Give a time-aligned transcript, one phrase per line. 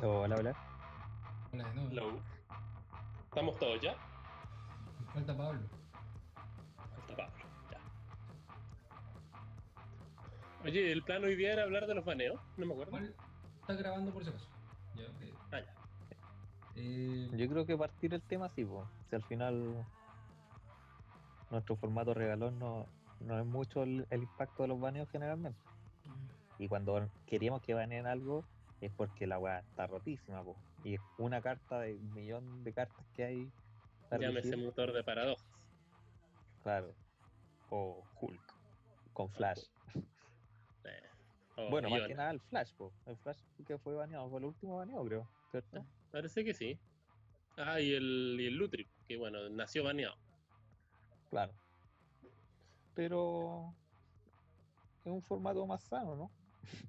[0.00, 0.54] Hola, hola.
[1.52, 1.90] Hola de nuevo.
[1.90, 2.20] Hello.
[3.24, 3.96] ¿Estamos todos ya?
[5.00, 5.60] Me falta Pablo.
[6.76, 7.44] Falta Pablo.
[7.72, 7.78] Ya.
[10.64, 12.96] Oye, el plan hoy día era hablar de los baneos, no me acuerdo.
[12.96, 13.14] Igual
[13.60, 14.46] está grabando por si acaso.
[14.94, 15.34] Ya, ok.
[15.50, 15.74] Ah, ya.
[16.76, 18.86] Eh, Yo creo que partir el tema sí, po.
[19.10, 19.84] Si al final
[21.50, 22.86] nuestro formato regalón no,
[23.20, 25.58] no es mucho el, el impacto de los baneos generalmente.
[26.60, 28.44] Y cuando queríamos que baneen algo
[28.80, 30.56] es porque la weá está rotísima, po.
[30.84, 33.52] Y es una carta de un millón de cartas que hay.
[34.10, 35.46] Llámese motor de paradojas.
[36.62, 36.94] Claro.
[37.70, 38.54] O Hulk.
[39.12, 39.64] Con Flash.
[40.84, 41.02] Eh,
[41.56, 42.92] o bueno, más que nada el Flash, po.
[43.04, 45.28] El Flash que fue baneado, fue el último baneado, creo.
[45.50, 45.84] ¿Cierto?
[46.12, 46.78] Parece que sí.
[47.56, 50.14] Ah, y el, y el Lutri, que bueno, nació baneado.
[51.30, 51.52] Claro.
[52.94, 53.74] Pero
[55.04, 56.30] es un formato más sano, ¿no?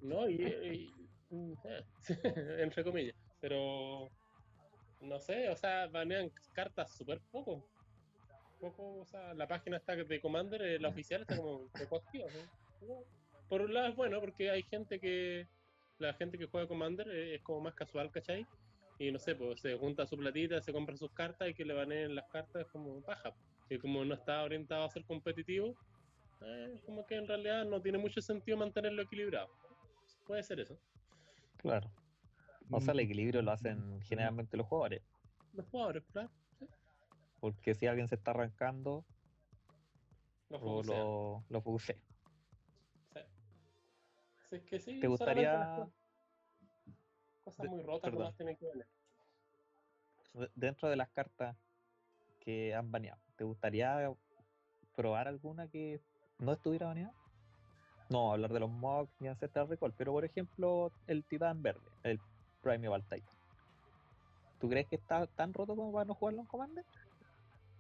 [0.02, 0.30] ¿No?
[0.30, 0.94] Y,
[2.60, 3.16] entre comillas.
[3.42, 4.10] Pero
[5.02, 7.66] no sé, o sea, banean cartas súper poco.
[8.60, 12.26] Poco, o sea, la página está de Commander, eh, la oficial está como recogida.
[12.82, 13.04] ¿no?
[13.48, 15.48] Por un lado es bueno porque hay gente que,
[15.98, 18.46] la gente que juega Commander eh, es como más casual, ¿cachai?
[18.98, 21.74] Y no sé, pues se junta su platita, se compra sus cartas y que le
[21.74, 23.34] baneen las cartas es como paja.
[23.70, 25.74] Y como no está orientado a ser competitivo,
[26.42, 29.50] eh, como que en realidad no tiene mucho sentido mantenerlo equilibrado.
[30.28, 30.78] Puede ser eso.
[31.60, 31.92] Claro.
[32.72, 35.02] O sea, el mm, equilibrio lo hacen generalmente los jugadores.
[35.54, 36.30] Los jugadores, claro.
[37.40, 39.06] Porque si alguien se está arrancando,
[40.50, 41.96] Los lo, lo focusea.
[43.14, 43.20] Sí.
[44.50, 45.90] Si es que sí, ¿Te gustaría, las
[47.44, 48.20] cosas- muy rotas perdón.
[48.20, 48.88] nomás tienen que ver.
[50.34, 51.58] de- dentro de las cartas
[52.40, 54.14] que han baneado, ¿te gustaría
[54.96, 56.00] probar alguna que
[56.38, 57.14] no estuviera baneada?
[58.10, 62.20] No, hablar de los mocks ni Ancestral Recall, pero por ejemplo, el Titán Verde, el
[62.62, 63.38] Primeval Titan.
[64.60, 66.86] ¿Tú crees que está tan roto como para no jugarlo en Commander?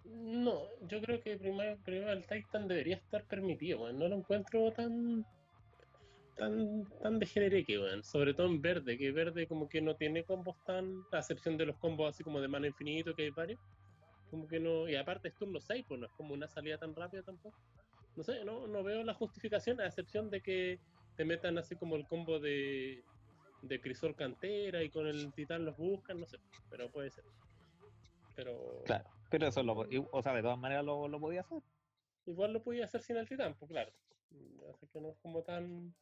[0.06, 3.92] No, yo creo que el Titan debería estar permitido.
[3.92, 5.26] No lo encuentro tan
[6.38, 8.04] tan tan degenereque, weón.
[8.04, 11.66] Sobre todo en verde, que verde como que no tiene combos tan, a excepción de
[11.66, 13.60] los combos así como de mana infinito, que hay varios.
[14.32, 16.96] Como que no, y aparte es turno 6, pues no es como una salida tan
[16.96, 17.58] rápida tampoco.
[18.20, 20.78] No sé, no, no veo la justificación, a excepción de que
[21.16, 23.02] te metan así como el combo de,
[23.62, 26.38] de Crisol Cantera y con el Titán los buscan, no sé,
[26.70, 27.24] pero puede ser.
[28.36, 31.64] Pero Claro, pero eso lo, o sea, de todas maneras lo, lo podía hacer.
[32.26, 33.94] igual lo podía hacer sin el Titán, pues claro.
[34.70, 35.96] Así que no es como tan.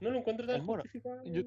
[0.00, 1.22] No lo encuentro tan justificado.
[1.22, 1.44] Yo-.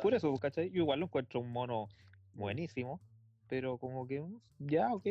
[0.00, 0.70] Por eso, ¿cachai?
[0.70, 1.90] Yo igual lo encuentro un mono
[2.32, 2.98] buenísimo,
[3.46, 4.24] pero como que
[4.58, 5.06] ya, ok.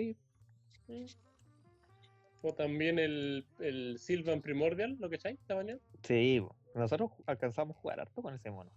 [2.47, 5.81] O también el, el Sylvan Primordial, lo que echáis, está baneado.
[6.03, 6.45] Sí,
[6.75, 8.69] nosotros alcanzamos a jugar harto con ese mono.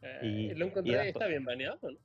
[0.00, 1.98] Eh, Y- lo y encontré, era está to- bien baneado, ¿no?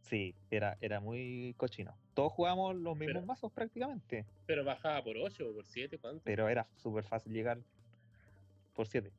[0.00, 1.94] Sí, era, era muy cochino.
[2.14, 6.22] Todos jugábamos los mismos Pero- mazos prácticamente, Pero bajaba por 8 o por 7, ¿cuánto?
[6.24, 7.58] pero era súper fácil llegar
[8.74, 9.10] por 7.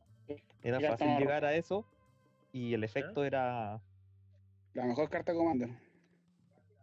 [0.63, 1.85] Era Ya fácil llegar a eso
[2.51, 3.79] y el efecto era...
[4.73, 5.69] La mejor carta de Commander.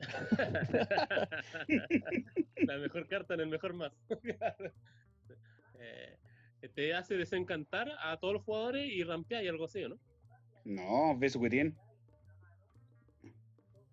[2.56, 3.96] la mejor carta en el mejor mazo.
[5.84, 6.16] Eh,
[6.74, 9.98] te hace desencantar a todos los jugadores y rampear y algo así, ¿o ¿no?
[10.64, 11.72] No, ve su que tiene.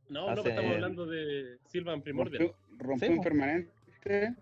[0.08, 2.54] No, no, estamos hablando de Sylvan Primordial.
[2.78, 3.72] Rompió, un permanente.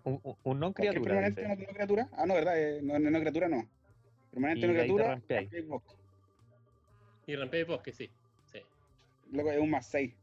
[0.04, 1.02] Un, un- ¿Cualquier criatura.
[1.04, 2.08] permanente no, no criatura?
[2.12, 2.60] Ah, no, ¿verdad?
[2.60, 3.66] eh, no, no, no criatura no.
[4.30, 5.08] Permanente Y no criatura.
[5.08, 5.44] rampeáis.
[5.50, 5.94] rampeáis bosque.
[7.28, 8.10] Y rampea y bosque, sí.
[8.52, 8.58] sí.
[9.32, 10.14] Luego es un más 6.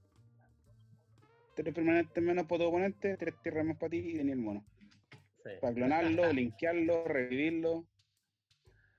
[1.56, 4.64] Tres permanentes menos para tu oponente, tres tierras más para ti y tenía el mono.
[5.44, 5.50] sí.
[5.62, 7.86] Para clonarlo, linkearlo, revivirlo.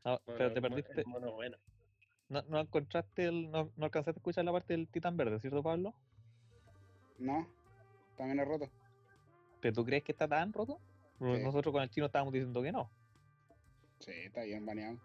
[0.05, 1.01] No, Bueno, pero te perdiste.
[1.03, 1.57] el mono bueno.
[2.29, 5.63] No, no encontraste el, no, no alcanzaste a escuchar la parte del titán verde, ¿cierto,
[5.63, 5.95] Pablo?
[7.19, 7.47] No,
[8.17, 8.69] también es roto.
[9.61, 10.81] ¿Pero tú crees que está tan roto?
[11.19, 11.43] Sí.
[11.43, 12.91] Nosotros con el chino estábamos diciendo que no.
[14.01, 14.99] Sí, está bien baneado.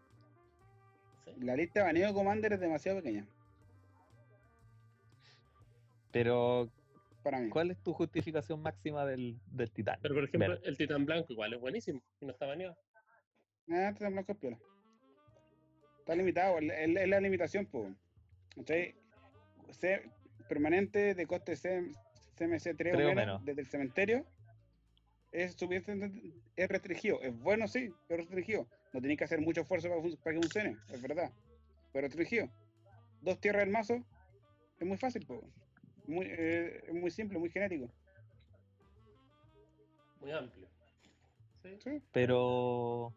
[1.25, 1.31] Sí.
[1.42, 3.25] La lista de baneo de Commander es demasiado pequeña.
[6.12, 6.69] Pero,
[7.23, 7.50] Para mí.
[7.50, 10.00] ¿cuál es tu justificación máxima del, del titán?
[10.01, 10.68] Pero por ejemplo, Verde.
[10.68, 12.75] el titán blanco igual es buenísimo y no está baneado.
[13.69, 14.59] Ah, este es blanco es piola.
[16.00, 17.94] Está limitado, es es- es la limitación, pues.
[18.56, 18.95] ¿Cachai?
[19.71, 20.09] C
[20.50, 21.91] permanente de coste C-
[22.35, 23.45] CMC 3 o menos, menos.
[23.45, 24.25] desde el cementerio
[25.31, 25.56] es
[26.57, 27.21] es restringido.
[27.21, 28.68] Es bueno, sí, pero restringido.
[28.94, 31.31] No tenéis que hacer mucho esfuerzo para, fun- para que funcione, es verdad.
[31.94, 32.50] Pero restringido.
[33.21, 34.03] Dos tierras del mazo
[34.79, 35.39] es muy fácil, pues.
[36.11, 37.89] Muy, eh, es muy simple, muy genético.
[40.19, 40.67] Muy amplio.
[41.63, 41.77] Sí.
[41.83, 42.01] Sí.
[42.11, 43.13] Pero,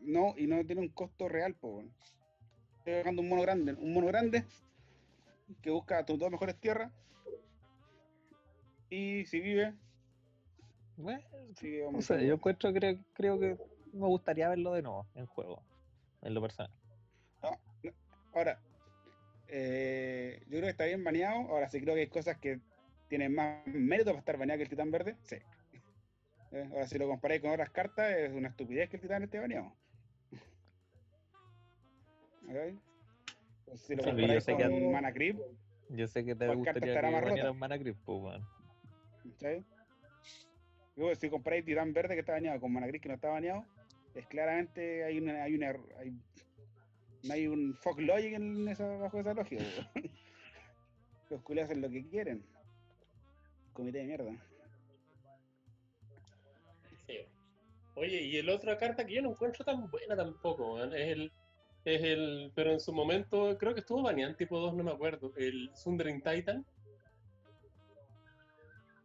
[0.00, 1.86] No, y no tiene un costo real, pues.
[2.78, 3.72] Estoy pagando un mono grande.
[3.72, 4.44] Un mono grande
[5.62, 6.92] que busca tus dos mejores tierras.
[8.90, 9.74] Y si vive,
[10.96, 12.02] Bueno, no aumentando.
[12.02, 13.56] sé, yo encuentro, creo, creo que
[13.92, 15.62] me gustaría verlo de nuevo en juego,
[16.22, 16.70] en lo personal.
[18.34, 18.60] Ahora,
[19.48, 21.40] eh, yo creo que está bien baneado.
[21.50, 22.60] Ahora sí creo que hay cosas que
[23.08, 25.16] tienen más mérito para estar baneado que el titán verde.
[25.22, 25.36] Sí.
[26.52, 29.38] Eh, ahora, si lo comparáis con otras cartas, es una estupidez que el titán esté
[29.38, 29.74] baneado.
[33.64, 35.38] Pues si lo Sí, yo comparáis que con a- Mana Creep,
[35.90, 38.40] Yo sé que te ¿Cuál carta gustaría que banearan Mana Creep, pues.
[39.32, 39.64] ¿cachai?
[40.96, 43.64] Luego, si comparáis titán verde que está baneado con Mana Creep que no está baneado,
[44.14, 46.12] es claramente hay una, hay una hay,
[47.22, 49.64] no hay un fuck logic en esa, bajo esa lógica.
[51.30, 52.44] Los culiados hacen lo que quieren.
[53.72, 54.32] Comité de mierda.
[57.06, 57.18] Sí.
[57.94, 61.32] Oye, y el otra carta que yo no encuentro tan buena tampoco, es el,
[61.84, 65.32] es el, pero en su momento creo que estuvo baneado tipo 2, no me acuerdo,
[65.36, 66.64] el Sundering Titan.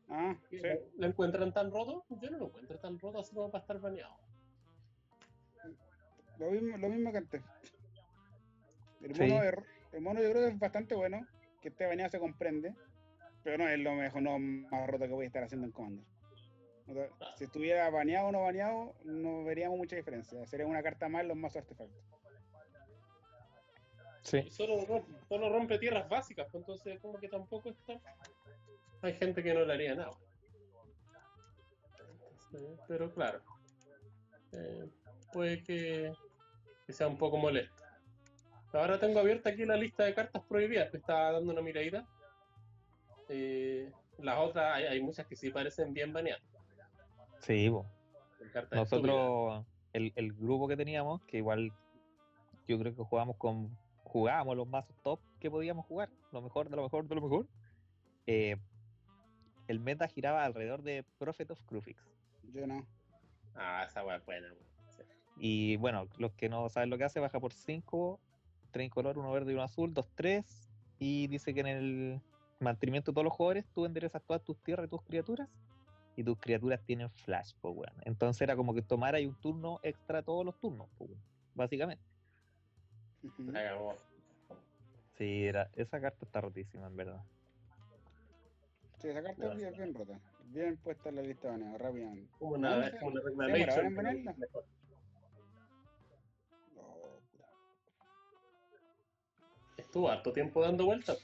[0.09, 0.61] Ah, sí.
[0.97, 2.05] ¿Lo encuentran tan roto?
[2.21, 4.15] Yo no lo encuentro tan roto así como para estar baneado.
[6.39, 7.41] Lo mismo, lo mismo que antes.
[9.03, 9.21] El Sí.
[9.23, 11.27] mono, de- el mono yo creo que es bastante bueno.
[11.61, 12.73] Que esté baneado se comprende.
[13.43, 16.05] Pero no es lo mejor, no más roto que voy a estar haciendo en Commander.
[16.87, 20.45] O sea, si estuviera baneado o no baneado, no veríamos mucha diferencia.
[20.47, 22.03] Sería una carta más en los mazos artefactos.
[24.21, 24.37] Sí.
[24.45, 27.99] Y solo, rom- solo rompe tierras básicas, pues entonces como que tampoco está.
[29.01, 30.11] Hay gente que no le haría nada.
[32.51, 32.57] Sí,
[32.87, 33.41] pero claro,
[34.53, 34.89] eh,
[35.33, 36.13] puede que,
[36.85, 37.82] que sea un poco molesto.
[38.73, 42.07] Ahora tengo abierta aquí la lista de cartas prohibidas, que estaba dando una miradita.
[43.29, 46.41] Eh, las otras, hay, hay muchas que sí parecen bien baneadas.
[47.39, 47.71] Sí,
[48.39, 48.71] estúpidas.
[48.71, 51.71] Nosotros, el, el grupo que teníamos, que igual
[52.67, 56.75] yo creo que jugamos con jugábamos los mazos top que podíamos jugar, lo mejor de
[56.75, 57.47] lo mejor de lo mejor.
[58.27, 58.57] eh,
[59.67, 62.03] el meta giraba alrededor de Prophet of Crufix.
[62.53, 62.85] Yo no.
[63.55, 64.47] Ah, esa weá es buena.
[64.47, 64.65] weón.
[64.89, 65.03] Sí.
[65.37, 68.19] Y bueno, los que no saben lo que hace, baja por 5,
[68.73, 70.69] 3 color, uno verde y uno azul, 2, 3.
[70.99, 72.21] Y dice que en el
[72.59, 75.47] mantenimiento de todos los jugadores tú enderezas todas tus tierras y tus criaturas.
[76.15, 77.93] Y tus criaturas tienen flash, pues weón.
[78.03, 81.23] Entonces era como que tomara ahí un turno extra todos los turnos, pues, weón,
[81.55, 82.03] básicamente.
[85.17, 87.23] Sí, era, esa carta está rotísima, en verdad.
[88.97, 90.19] Sí, esa carta es bien, bien rota.
[90.45, 92.29] Bien puesta en la lista de rápidamente.
[92.39, 93.21] Una, una
[99.93, 101.23] Estuvo harto tiempo dando vueltas.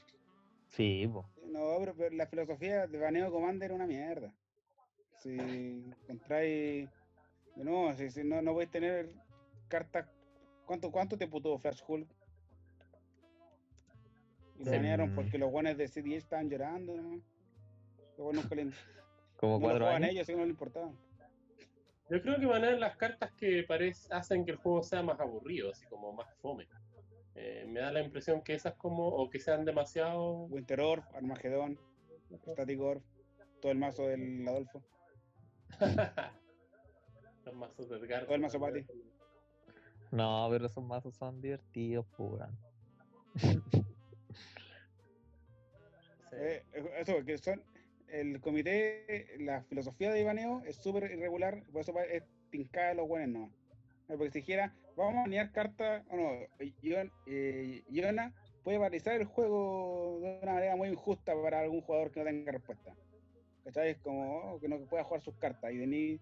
[0.68, 1.26] Sí, pues.
[1.46, 4.32] No, pero, pero la filosofía de baneo Commander es una mierda.
[5.18, 6.88] Si encontráis.
[7.56, 9.10] De nuevo, si, si no, no podéis tener
[9.66, 10.06] cartas.
[10.66, 12.08] ¿Cuánto, ¿Cuánto tiempo tuvo Flash Hulk?
[14.54, 14.76] Y lo Sí.
[14.76, 17.20] banearon porque los guanes de CDH estaban llorando, ¿no?
[18.18, 18.72] Luego nunca le, no
[19.36, 20.10] Como lo cuatro años.
[20.10, 20.92] ellos, así que no le importaba.
[22.08, 25.72] Yo creo que banean las cartas que parec- hacen que el juego sea más aburrido,
[25.72, 26.68] así como más fome.
[27.42, 30.42] Eh, me da la impresión que esas como, o que sean demasiado...
[30.44, 31.78] Winter Orb, Armagedón,
[32.52, 33.02] Static Orb,
[33.62, 34.82] todo el mazo del Adolfo.
[37.46, 38.24] Los mazos de Edgar.
[38.24, 38.84] Todo el mazo Pati.
[40.10, 42.58] No, pero esos mazos son divertidos, weón.
[43.36, 43.58] Sí.
[46.32, 46.62] Eh,
[46.98, 47.62] eso, que son.
[48.08, 52.94] El comité, la filosofía de baneo es súper irregular, por eso va- es tincada de
[52.96, 53.52] los buenos no.
[54.08, 56.32] Porque si dijera, vamos a banear cartas, o no,
[57.26, 58.32] eh, Iona
[58.62, 62.52] puede paralizar el juego de una manera muy injusta para algún jugador que no tenga
[62.52, 62.94] respuesta.
[63.64, 63.90] ¿Cachai?
[63.90, 66.20] Es como oh, que no pueda jugar sus cartas y tenéis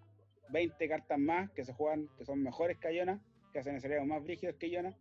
[0.50, 3.20] 20 cartas más que se juegan, que son mejores que Iona,
[3.52, 4.94] que hacen escenarios más rígidos que Iona,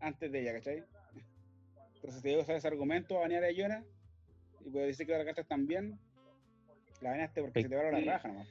[0.00, 0.84] antes de ella, ¿cachai?
[1.96, 3.84] Entonces, si usar ese argumento a banear a Iona,
[4.64, 5.98] y puedo decir que las cartas también,
[7.00, 8.48] la baneaste porque se te va la raja nomás.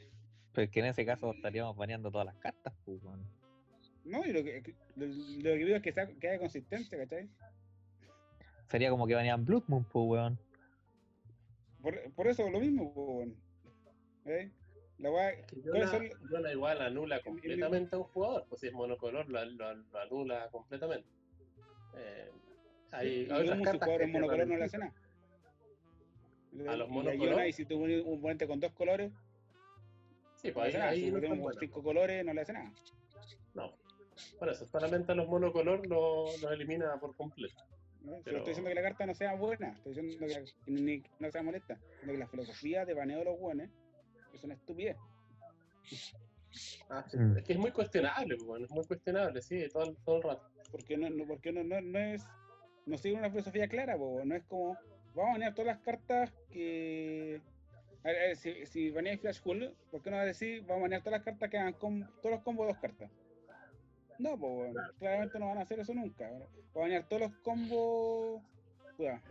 [0.53, 3.38] Pero es que en ese caso estaríamos baneando todas las cartas, pues, weón.
[4.05, 5.13] No, y lo que, lo, lo
[5.57, 7.29] que pido es que, sea, que haya consistencia, ¿cachai?
[8.67, 10.39] Sería como que banean Blood Moon, pues, weón.
[11.81, 13.35] Por, por eso lo mismo, po, weón.
[14.25, 14.51] ¿Eh?
[14.99, 19.29] La weá- Que ¿cuáles Yona, igual anula completamente a un jugador, pues si es monocolor
[19.29, 21.07] lo, lo- lo anula completamente.
[21.95, 22.29] Eh,
[22.91, 24.93] hay, y hay otras un cartas jugador que en monocolor no le hace nada.
[26.67, 29.11] A los Y monocolor- Iona, y si tú pones un puente con dos colores,
[30.35, 30.91] Sí, pues ahí, hace nada.
[30.91, 32.71] ahí Si no tenemos cinco colores, no le hace nada.
[34.33, 34.39] No.
[34.39, 37.63] Por eso, solamente a los monocolor lo- los elimina por completo.
[38.01, 38.13] ¿no?
[38.23, 41.09] Pero- estoy diciendo que la carta no sea buena, estoy diciendo que, que ni- que
[41.19, 43.69] no sea molesta, sino que la filosofía de baneo de los buenos
[44.33, 44.95] es una estupidez.
[46.89, 47.17] Ah, sí.
[47.17, 47.37] Mm.
[47.37, 50.23] Es que es muy cuestionable, pues, bueno, es muy cuestionable, sí, todo, el- todo el
[50.23, 50.49] rato.
[50.71, 52.25] Porque no, no, porque no, no, no es
[52.85, 54.75] no sigue una filosofía clara, po, no es como,
[55.13, 57.39] vamos a banear todas las cartas que...
[58.03, 60.81] A ver, a ver, si, si baneáis Flash Hull, ¿por qué no decir, vamos a
[60.83, 63.11] banear todas las cartas que hagan com- todos los combos de dos cartas?
[64.19, 66.29] No, pues bueno, claramente no van a hacer eso nunca.
[66.29, 66.45] ¿no?
[66.75, 68.41] A banear todos los combos...
[68.97, 69.21] Cuidado.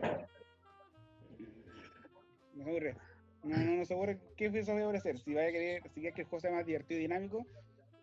[2.54, 2.96] No se ocurre.
[3.44, 5.18] No, no, no se ocurre qué a hacer.
[5.18, 7.46] Si vaya a querer, si quieres que el juego sea más divertido y dinámico,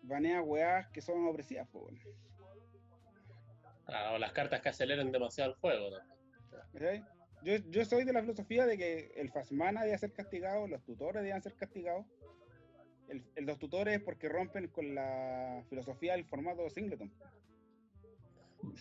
[0.02, 2.00] banea weas que son opresivas, pues bueno.
[3.88, 5.90] Ah, o las cartas que aceleren demasiado el juego.
[5.90, 6.78] ¿no?
[7.42, 11.22] Yo, yo soy de la filosofía de que el Fasmana debe ser castigado, los tutores
[11.22, 12.06] deben ser castigados.
[13.08, 17.12] El, el- los tutores porque rompen con la filosofía del formato singleton.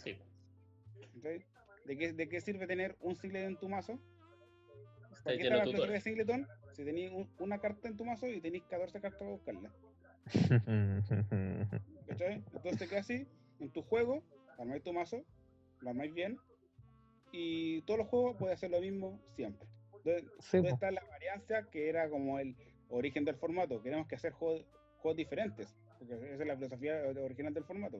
[0.03, 0.17] Sí.
[1.85, 3.99] ¿De qué, ¿De qué sirve tener un singleton en tu mazo?
[5.11, 6.47] Está ¿Para qué está de la filosofía de singleton?
[6.73, 9.71] Si tenéis un- una carta en tu mazo y tenéis 14 cartas para buscarla.
[12.07, 12.43] ¿cachai?
[12.53, 13.27] Entonces, ¿qué así?
[13.59, 14.23] En tu juego,
[14.57, 15.23] armáis tu mazo,
[15.81, 16.37] lo armáis bien,
[17.31, 19.67] y todos los juegos pueden hacer lo mismo siempre.
[19.97, 20.75] Entonces, Sí, ¿Dónde po.
[20.75, 22.55] está la variancia que era como el
[22.89, 23.81] origen del formato?
[23.81, 24.65] Queremos que hacer juegos,
[24.99, 27.99] juegos diferentes, porque esa es la filosofía original del formato.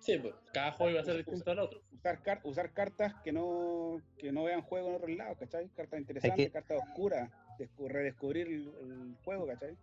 [0.00, 1.80] Sí, pues cada juego iba a ser distinto al otro.
[1.92, 5.68] Usar, car- usar cartas que no, que no vean juego en otros lados, ¿cachai?
[5.70, 9.76] Cartas interesantes, que- cartas oscuras, descu- redescubrir el, el juego, ¿cachai?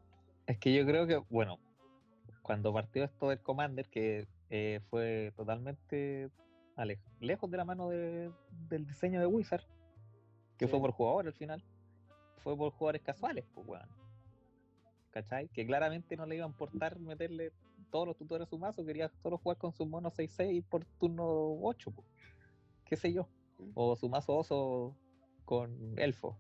[0.48, 1.60] Es que yo creo que, bueno,
[2.42, 6.30] cuando partió esto del Commander, que eh, fue totalmente
[6.78, 8.32] ale- lejos de la mano de-
[8.70, 9.64] del diseño de Wizard,
[10.58, 11.64] que fue por jugadores al final,
[12.38, 13.90] fue por jugadores casuales, pues, weón.
[15.16, 15.48] ¿Cachai?
[15.48, 17.54] Que claramente no le iba a importar meterle
[17.90, 21.26] todos los tutores a su mazo, quería solo jugar con su mono 6-6 por turno
[21.62, 22.06] 8, pues.
[22.84, 23.26] qué sé yo.
[23.76, 24.94] O su mazo oso
[25.46, 26.38] con elfo.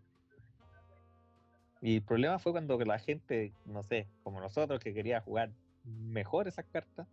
[1.81, 5.53] Y el problema fue cuando la gente, no sé, como nosotros, que quería jugar
[5.85, 7.07] mejor esas cartas,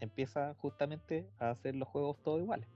[0.00, 2.68] empieza justamente a hacer los juegos todos iguales.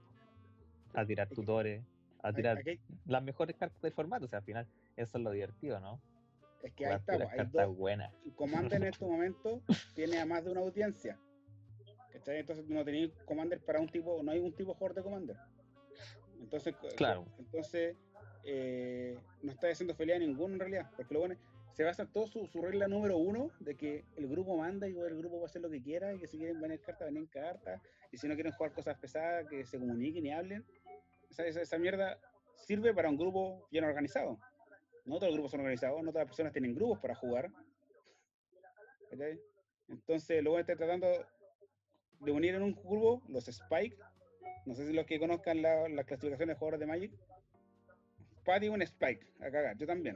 [0.93, 1.83] A tirar tutores,
[2.23, 2.63] a tirar
[3.05, 4.23] las mejores cartas del formato.
[4.23, 5.99] O sea, al final, eso es lo divertido, ¿no?
[6.63, 8.13] Es que ahí está, hay dos, buenas.
[8.35, 9.61] Commander en este momento
[9.95, 11.17] tiene a más de una audiencia.
[12.11, 12.39] ¿cachai?
[12.39, 15.37] Entonces no tenéis Commander para un tipo, no hay un tipo jugador de Commander.
[16.39, 17.25] Entonces, Claro.
[17.37, 17.95] entonces
[18.43, 21.35] eh, no está haciendo feliz a ninguno en realidad, porque lo bueno
[21.73, 25.17] se basa todo su, su regla número uno de que el grupo manda y el
[25.17, 27.81] grupo va a hacer lo que quiera y que si quieren venir cartas, venir cartas,
[28.11, 30.65] y si no quieren jugar cosas pesadas, que se comuniquen y hablen.
[31.29, 32.19] Esa, esa, esa mierda
[32.55, 34.39] sirve para un grupo bien organizado.
[35.09, 37.49] No todos los grupos son organizados, no todas las personas tienen grupos para jugar.
[39.09, 39.39] ¿cachai?
[39.87, 41.07] Entonces, luego está tratando
[42.19, 43.97] de unir en un grupo los Spike.
[44.67, 47.11] No sé si los que conozcan la, la clasificación de jugadores de Magic.
[48.45, 50.15] Patty un Spike, a cagar, yo también.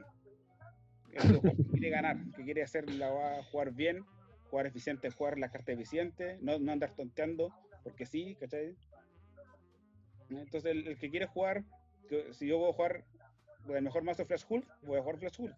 [1.12, 4.04] Jugador que quiere ganar, que quiere hacer la va a jugar bien,
[4.48, 8.76] jugar eficiente, jugar la carta eficiente, no, no andar tonteando, porque sí, ¿cachai?
[10.30, 11.64] Entonces, el, el que quiere jugar,
[12.08, 12.74] que si yo voy a
[13.64, 15.56] jugar el mejor mazo Flash Hulk, voy a jugar Flash Hulk.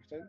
[0.00, 0.20] ¿cachai?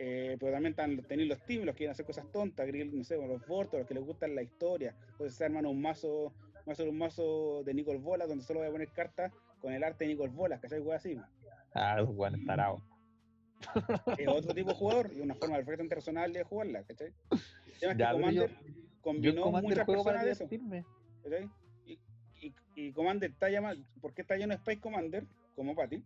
[0.00, 3.02] Eh, pero también están, tenéis los teams, los que quieren hacer cosas tontas, grill, no
[3.02, 4.94] sé, los Vortos, los que les gustan la historia.
[5.16, 6.32] Pues se arman un mazo,
[6.72, 10.04] ser un mazo de Nicol Bola, donde solo voy a poner cartas con el arte
[10.04, 10.78] de Nicol Bola, ¿cachai?
[10.80, 11.20] Wey así.
[11.74, 12.80] Ah, los buenos tarados.
[14.18, 17.12] Es otro tipo de jugador y una forma perfectamente razonable de jugarla, ¿cachai?
[17.30, 20.48] El tema es que yo- Commander Yo combinó Commander muchas personas de eso.
[22.78, 25.24] Y, Commander está llamado, ¿por qué está lleno de Space Commander?
[25.56, 26.00] Como Patty.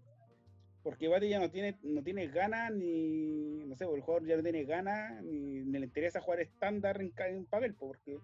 [0.83, 4.43] Porque Patty ya no tiene, no tiene ganas, ni, no sé, el jugador ya no
[4.43, 8.19] tiene ganas, ni, ni le interesa jugar estándar en, en papel, po, porque,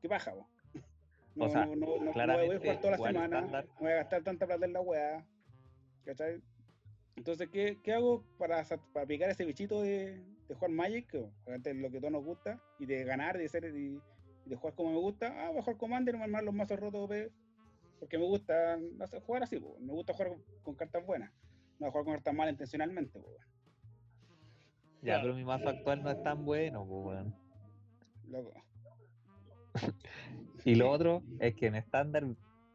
[0.00, 0.48] qué paja, po.
[1.36, 3.92] No, O sea, no, no, no- no voy a jugar toda la semana, no voy
[3.92, 5.24] a gastar tanta plata en la weá,
[6.04, 6.42] ¿cachai?
[7.16, 11.06] Entonces, ¿qué, qué hago para, para picar ese bichito de, de jugar Magic?
[11.08, 14.00] Que obviamente es lo que a todos nos gusta, y de ganar, de ser, y,
[14.44, 15.28] de jugar como me gusta.
[15.38, 17.08] Ah, voy a jugar Commander, voy a armar los mazos rotos,
[18.02, 19.76] porque me gusta no sé, jugar así, po.
[19.78, 20.32] me gusta jugar
[20.64, 21.32] con cartas buenas,
[21.78, 23.16] no jugar con cartas malas intencionalmente.
[23.20, 23.28] po.
[25.02, 27.34] Ya, pero mi mazo actual no es tan bueno, pues, weón.
[28.28, 28.52] Loco.
[30.64, 32.24] Y lo otro es que en estándar,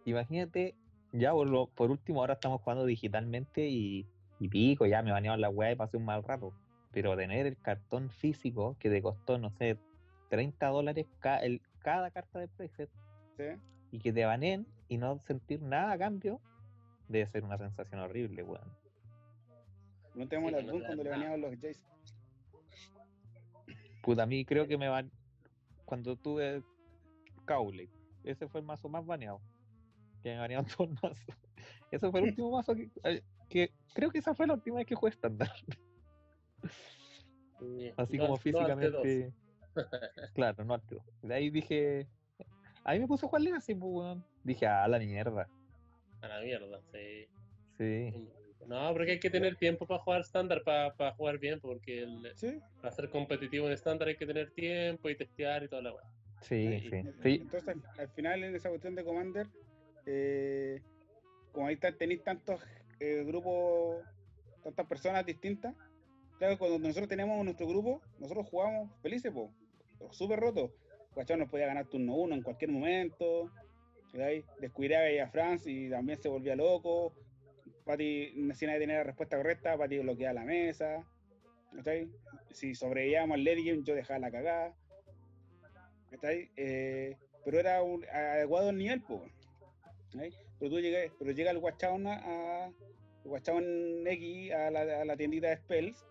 [0.05, 0.75] imagínate,
[1.12, 4.07] ya por, lo- por último ahora estamos jugando digitalmente y,
[4.39, 6.53] y pico, ya me banearon la weá y pasé un mal rato.
[6.93, 9.77] Pero tener el cartón físico que te costó, no sé,
[10.29, 12.89] 30 dólares ca- el- cada carta de preset
[13.36, 13.43] ¿sí?
[13.91, 16.39] Y que te baneen y no sentir nada a cambio,
[17.08, 18.72] debe ser una sensación horrible, weón.
[20.15, 21.84] No tenemos Sí, la no cuando le baneaban los Jays.
[24.03, 25.12] Puta, a mí creo que me van.
[25.86, 26.63] Cuando tuve
[27.46, 27.89] Cowley,
[28.24, 29.41] ese fue el mazo más baneado.
[30.24, 31.24] Que me banearon todo el mazo.
[31.91, 33.72] Ese fue el último mazo que, eh, que.
[33.94, 35.51] Creo que esa fue la última vez que jugué estándar.
[37.60, 38.41] Sí, Así no- como dos.
[38.41, 39.34] físicamente.
[40.34, 41.06] claro, no arte dos.
[41.22, 42.08] De ahí dije.
[42.88, 44.24] Ahí me puse a jugar Legacy, pues, weón.
[44.46, 45.50] Dije, ah, la mierda.
[46.22, 47.27] A la mierda, sí.
[47.77, 48.29] Sí.
[48.65, 52.60] No, porque hay que tener tiempo para jugar estándar, para, jugar bien, porque el- Sí.
[52.82, 56.03] para ser competitivo en estándar hay que tener tiempo y testear y toda la weá.
[56.41, 56.89] Sí, Sí.
[56.89, 57.01] sí.
[57.22, 57.39] sí.
[57.41, 59.48] Entonces, al, al final, en esa cuestión de Commander,
[60.06, 60.82] eh,
[61.51, 62.62] como ahí está- tenéis tantos
[63.01, 64.03] eh, grupos,
[64.63, 65.75] tantas personas distintas,
[66.39, 69.51] claro, cuando nosotros tenemos nuestro grupo, nosotros jugamos felices, po,
[70.12, 70.72] súper rotos.
[71.17, 73.51] Guachao nos podía ganar turno uno en cualquier momento,
[74.12, 74.45] ¿cachai?
[74.62, 77.12] descuidaba a Franz y también se volvía loco.
[77.86, 81.03] Pati, sin nadie tener la respuesta correcta, Pati bloqueaba la mesa.
[81.75, 82.07] ¿cachai?
[82.51, 84.75] Si sobrevivíamos al late game, yo dejaba la cagada.
[86.12, 86.51] ¿cachai?
[86.55, 90.31] Eh, pero era un, adecuado al nivel, ¿cachai?
[90.59, 92.74] Pero tú llegué, pero llega el Guachaun a, el
[93.24, 96.05] Guachaun X a la, a la tiendita de Spells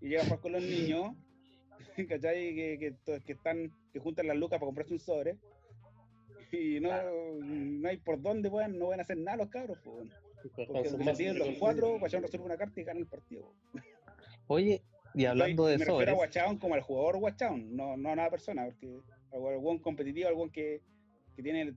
[0.00, 1.14] y llega a con los niños,
[2.08, 2.54] ¿cachai?
[2.54, 2.94] Que
[3.26, 5.38] están, que juntan las lucas para comprarse un sobre.
[6.50, 6.90] Y no,
[7.40, 10.10] no hay por dónde puedan, no van a hacer nada los cabros, Con
[10.66, 13.50] porque se mazos tienen de los cuatro, Guachaun resuelve una carta y gana el partido.
[14.48, 14.82] Oye,
[15.14, 18.66] y hablando de me refiero a como al jugador Guachaun, no, no a una persona,
[18.66, 19.00] porque
[19.32, 20.82] algún competitivo, algún que,
[21.34, 21.74] que tiene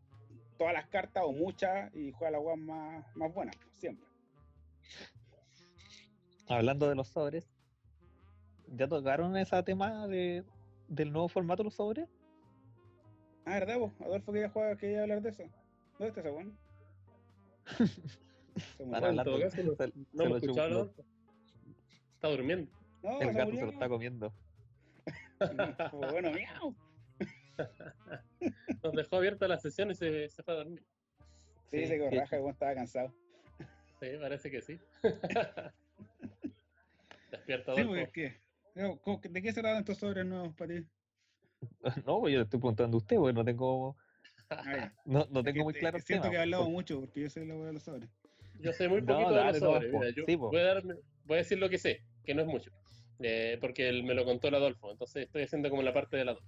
[0.58, 4.06] todas las cartas o muchas y juega la weas más, más buenas, siempre.
[6.48, 7.48] hablando de los sobres,
[8.76, 10.44] ¿ya tocaron ese tema de,
[10.88, 12.08] del nuevo formato los sobres?
[13.46, 13.94] Ah, ¿verdad, vos?
[14.02, 15.44] Adolfo quería, jugar, quería hablar de eso.
[15.98, 16.58] ¿Dónde está ese weón?
[18.78, 18.92] Se murió.
[18.92, 19.58] Van a hablar todo de- caso,
[20.14, 21.06] no- lo Adolfo.
[22.16, 22.72] Está durmiendo.
[23.04, 24.34] No, El gato murió, se lo está comiendo.
[25.92, 26.76] Como bueno, miau.
[28.84, 30.84] Nos dejó abierta la sesión y se, se fue a dormir.
[31.72, 32.00] Sí, Sí, se sí.
[32.00, 33.14] corraja, como estaba cansado.
[34.00, 34.80] Sí, parece que sí.
[37.32, 37.90] Despierta Sí, Adolfo.
[38.00, 38.30] pues, ¿qué?
[38.30, 38.47] No, ¿cómo-
[38.78, 40.86] ¿De qué se tratan estos sobres nuevos para ti?
[42.06, 43.98] No, pues yo le estoy preguntando a usted, porque no tengo,
[44.50, 46.32] Ah, no, no tengo muy claro el Siento tema.
[46.32, 48.10] que he hablado porque- mucho porque yo soy la wea de los sobres.
[48.60, 49.92] Yo sé muy No, poquito de dale, los no, sobres.
[49.92, 50.00] po.
[50.00, 50.50] mira, yo Sí, po.
[50.50, 52.72] voy, a darme- voy a decir lo que sé, que no es mucho.
[53.20, 56.30] eh, porque él me lo contó el Adolfo, entonces estoy haciendo como la parte del
[56.30, 56.48] Adolfo.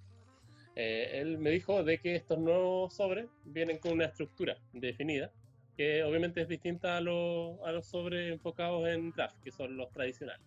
[0.75, 5.31] Eh, él me dijo de que estos nuevos sobres vienen con una estructura definida,
[5.75, 9.91] que obviamente es distinta a, los- a los sobres enfocados en draft, que son los
[9.91, 10.45] tradicionales.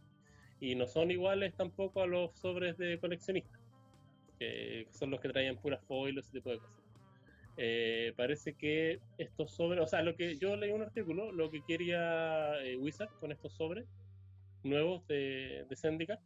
[0.63, 3.61] Y no son iguales tampoco a los sobres de coleccionistas,
[4.39, 6.81] que son los que traían puras foil, ese tipo de cosas.
[7.57, 11.63] Eh, parece que estos sobres, o sea, lo que yo leí un artículo, lo que
[11.67, 13.87] quería eh, Wizard con estos sobres
[14.63, 16.21] nuevos de, de Zendikar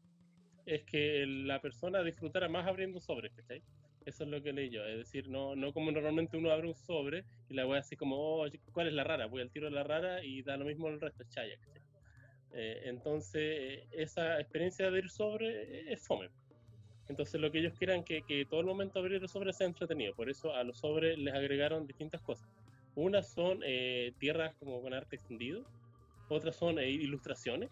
[0.67, 3.63] es que la persona disfrutara más abriendo sobres, ¿cachai?
[4.05, 6.75] Eso es lo que leí yo, es decir, no, no como normalmente uno abre un
[6.75, 9.29] sobre y la wea así como, oh, ¿cuál es la rara?
[9.29, 11.76] Voy al tiro de la rara y da lo mismo el resto, es chaya, ¿cachai?
[12.57, 16.31] Eh, entonces, esa experiencia de abrir sobre eh, es fome.
[17.09, 20.15] Entonces, lo que ellos quieran que, que todo el momento abrir el sobre sea entretenido.
[20.15, 22.49] Por eso a los sobres les agregaron distintas cosas.
[22.97, 25.63] Unas son eh, tierras como con arte extendido,
[26.29, 27.71] otras son eh, ilustraciones.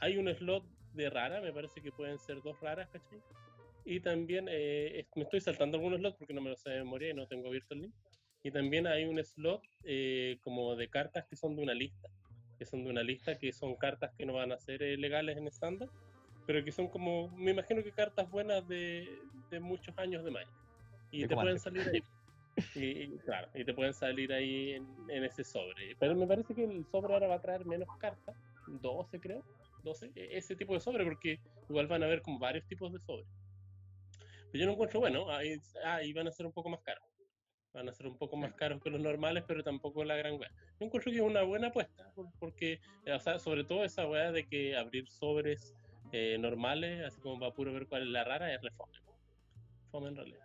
[0.00, 3.20] Hay un slot de rara, me parece que pueden ser dos raras, ¿cachai?
[3.84, 7.10] Y también eh, me estoy saltando algunos slots porque no me lo sé de memoria
[7.10, 7.94] y no tengo abierto el link.
[8.42, 12.08] Y también hay un slot eh, como de cartas que son de una lista,
[12.60, 15.38] que son de una lista que son cartas que no van a ser eh, legales
[15.38, 15.88] en estándar,
[16.44, 19.18] pero que son como, me imagino que cartas buenas de,
[19.48, 20.52] de muchos años de Magic.
[21.10, 22.02] Y De te pueden salir ahí.
[22.74, 25.96] Y, y, claro, y te pueden salir ahí en, en ese sobre.
[25.98, 29.42] Pero me parece que el sobre ahora va a traer menos cartas, 12 creo,
[29.82, 31.38] 12, e- ese tipo de sobre, porque
[31.70, 33.24] igual van a haber como varios tipos de sobre.
[34.52, 37.04] Pero yo no encuentro bueno, ahí, ah, y van a ser un poco más caros.
[37.72, 40.50] Van a ser un poco más caros que los normales, pero tampoco la gran weá.
[40.80, 44.06] Yo encuentro que es una buena apuesta, por- porque, eh, o sea, sobre todo esa
[44.08, 45.74] weá de que abrir sobres
[46.12, 48.98] eh, normales, así como para puro ver cuál es la rara, es refome.
[49.92, 50.40] Fome en realidad.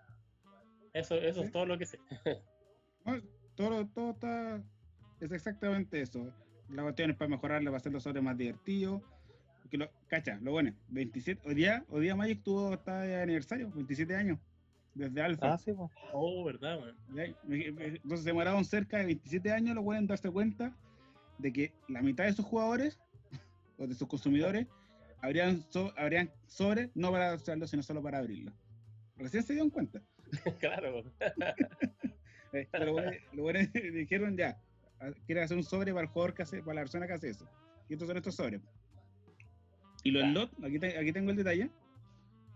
[0.93, 1.47] Eso, eso Sí.
[1.47, 1.99] es todo lo que sé.
[3.55, 4.63] Todo, todo está.
[5.19, 6.31] Es exactamente eso.
[6.69, 9.01] La cuestión es para mejorarle, para hacer los sobres más divertidos.
[9.61, 14.15] Porque lo, cacha, lo bueno, 27, hoy día, hoy día Magic tuvo, de aniversario, 27
[14.15, 14.37] años,
[14.95, 15.53] desde Alpha.
[15.53, 15.91] Ah, sí, pues.
[16.11, 16.79] Oh, ¿verdad,
[17.09, 20.73] me- Entonces se demoraron cerca de 27 años, lo pueden darse cuenta
[21.37, 22.99] de que la mitad de sus jugadores
[23.77, 24.67] o de sus consumidores
[25.21, 28.51] habrían, so- habrían sobres no para usarlo, sino solo para abrirlo.
[29.17, 30.01] Recién se dieron cuenta.
[30.59, 31.03] claro.
[32.53, 34.57] Eh, Pero bueno, lo bueno es que dijeron ya,
[35.01, 37.29] ah, quieren hacer un sobre para el jugador que hace, para la persona que hace
[37.29, 37.45] eso.
[37.89, 38.61] Y estos son estos sobres.
[40.03, 40.39] Y los Claro.
[40.39, 41.69] lot, aquí, te- aquí tengo el detalle.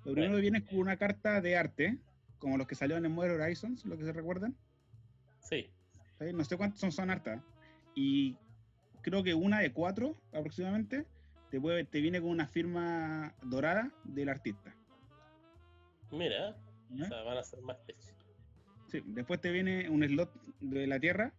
[0.05, 1.97] Lo primero que viene es con una carta de arte,
[2.39, 4.55] como los que salieron en Modern Horizons, lo que se recuerdan.
[5.39, 5.69] Sí.
[6.19, 6.33] ¿sí?
[6.33, 7.41] No sé cuántos son, son hartas.
[7.95, 8.37] Y
[9.01, 11.05] creo que una de cuatro aproximadamente
[11.51, 14.75] te, puede- te viene con una firma dorada del artista.
[16.11, 16.57] Mira,
[16.89, 17.05] ¿ya?
[17.05, 17.97] o sea, van a ser más tech.
[18.87, 21.33] Sí, después te viene un slot de la tierra,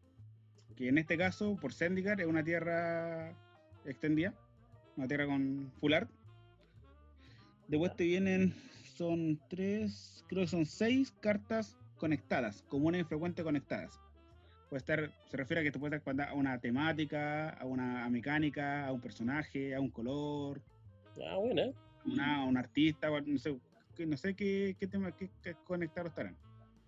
[0.76, 3.34] que en este caso, por Zendikar, es una tierra
[3.84, 4.34] extendida,
[4.96, 6.10] una tierra con full art.
[7.66, 8.54] Después te vienen,
[9.00, 13.98] son tres, creo que son seis cartas conectadas, comunes y frecuentes conectadas.
[14.68, 18.86] Puede estar, se refiere a que te puede estar a una temática, a una mecánica,
[18.86, 20.60] a un personaje, a un color,
[21.26, 21.72] Ah, buena.
[22.04, 23.58] una, un artista, no sé,
[23.96, 26.36] que- no sé qué, qué tema qué, qué conectados estarán.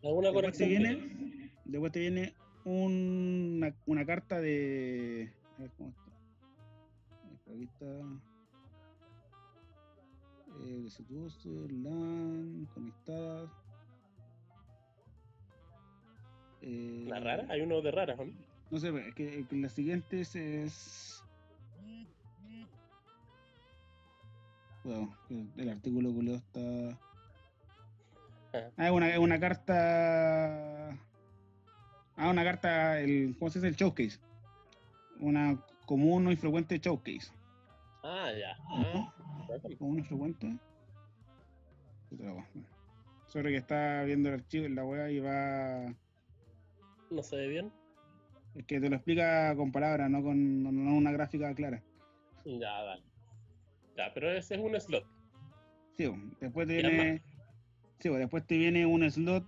[0.03, 5.33] ¿Alguna Después te viene, después te viene una, una carta de.
[5.57, 7.53] A ver cómo está.
[7.53, 8.31] Aquí está.
[10.64, 10.88] Eh,
[11.70, 13.51] LAN, conectadas.
[16.61, 17.46] Eh, ¿La rara?
[17.48, 18.33] Hay uno de raras, ¿o ¿no?
[18.70, 21.25] No sé, que, es que las siguientes es.
[24.85, 25.16] Bueno,
[25.57, 26.98] el artículo culiao está.
[28.77, 30.90] Ah, es una, una carta.
[32.16, 33.68] Ah, una carta, el, ¿cómo se dice?
[33.68, 34.18] El showcase.
[35.20, 37.33] Una común o infrecuente showcase.
[38.03, 38.57] Ah, ya.
[38.68, 39.12] Ah,
[39.52, 39.76] bacán.
[39.76, 40.56] Común o infrecuente.
[42.10, 42.48] Puta la wea.
[43.26, 45.94] Sobre que está viendo el archivo en la web y va.
[47.10, 47.72] no se ve bien.
[48.54, 51.82] Es que te lo explica con palabras, no con no, una gráfica clara.
[52.44, 53.02] Ya, dale.
[53.96, 55.06] Ya, pero ese es un slot.
[55.96, 56.10] Sí,
[56.40, 57.22] después te ¿Y nada viene.
[57.98, 59.46] Sí, después te viene un slot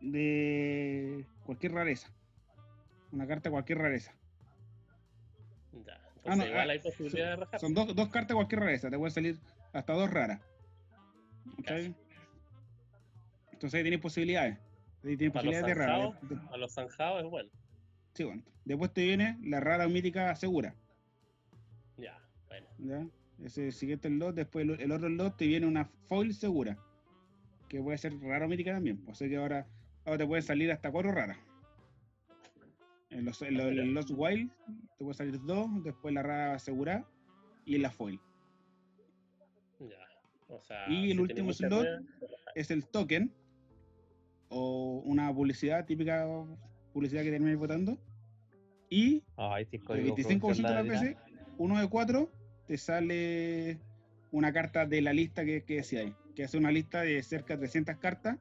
[0.00, 2.10] de cualquier rareza.
[3.12, 4.12] Una carta de cualquier rareza.
[5.86, 6.01] Ya.
[6.24, 7.60] Ah, no, igual ah, hay posibilidad de rajar.
[7.60, 9.38] Son dos, dos cartas de cualquier rareza, te pueden salir
[9.72, 10.40] hasta dos raras.
[13.52, 14.58] Entonces ahí tienes posibilidades.
[15.04, 16.14] Ahí tienes los posibilidades de raras.
[16.50, 17.50] A los zanjados es bueno.
[18.14, 18.42] Sí, bueno.
[18.64, 20.74] Después te viene la rara mítica segura.
[21.96, 22.66] Ya, bueno.
[22.78, 23.06] ¿ya?
[23.44, 26.78] Ese siguiente lot, después el, el otro lot te viene una foil segura.
[27.68, 29.02] Que puede ser rara mítica también.
[29.08, 29.66] O sea que ahora,
[30.04, 31.38] ahora te pueden salir hasta cuatro raras.
[33.12, 34.50] En los, en los, en los wild
[34.98, 37.06] te pueden salir dos, después la rara asegurada
[37.64, 38.20] y la foil.
[39.80, 39.96] Ya.
[40.48, 41.86] O sea, Y el si último slot,
[42.54, 43.32] es el token
[44.48, 46.26] o una publicidad típica
[46.92, 47.98] publicidad que termine votando
[48.90, 49.22] y
[49.70, 51.16] el código 25% de las la veces
[51.56, 52.30] uno de cuatro
[52.66, 53.80] te sale
[54.30, 57.54] una carta de la lista que, que decía ahí que es una lista de cerca
[57.54, 58.36] de 300 cartas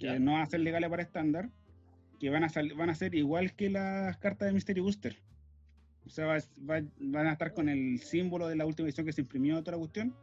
[0.00, 0.18] que Ya.
[0.18, 1.48] no van a ser legales para estándar
[2.18, 5.16] que van a, sal- van a ser igual que las cartas de Mystery Booster
[6.06, 9.12] o sea va- va- van a estar con el símbolo de la última edición que
[9.12, 10.14] se imprimió toda la cuestión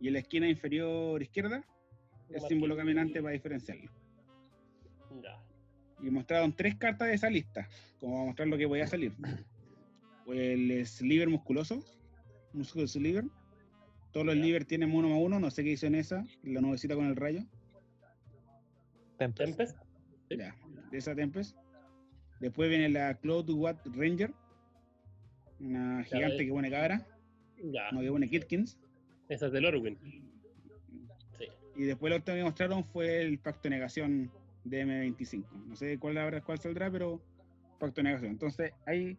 [0.00, 1.64] y en la esquina inferior izquierda
[2.30, 3.90] el símbolo caminante para diferenciarlo.
[5.22, 5.42] Ya.
[6.02, 9.12] Y mostraron tres cartas de esa lista, como para mostrar lo que podía salir.
[10.26, 11.82] El sliver musculoso,
[12.52, 13.24] músculo sliver.
[14.12, 16.94] Todos los sliver tienen uno más uno, no sé qué hizo en esa, la nubecita
[16.94, 17.40] con el rayo.
[19.18, 19.56] Tempest.
[19.56, 19.78] Tempest.
[20.28, 20.36] Sí.
[20.36, 20.54] Ya,
[20.90, 21.56] de esa Tempest.
[22.40, 24.32] Después viene la Cloud Watt Ranger,
[25.60, 27.04] una gigante que pone cabra,
[27.62, 27.90] Ya.
[27.92, 28.78] no que pone Kitkins.
[29.28, 29.98] Esa es del Orwin.
[31.38, 31.46] Sí.
[31.76, 34.30] Y después lo que mostraron fue el Pacto de Negación
[34.64, 35.44] de M25.
[35.66, 37.20] No sé cuál, habrá- cuál saldrá, pero
[37.78, 38.30] Pacto de Negación.
[38.30, 39.18] Entonces, hay,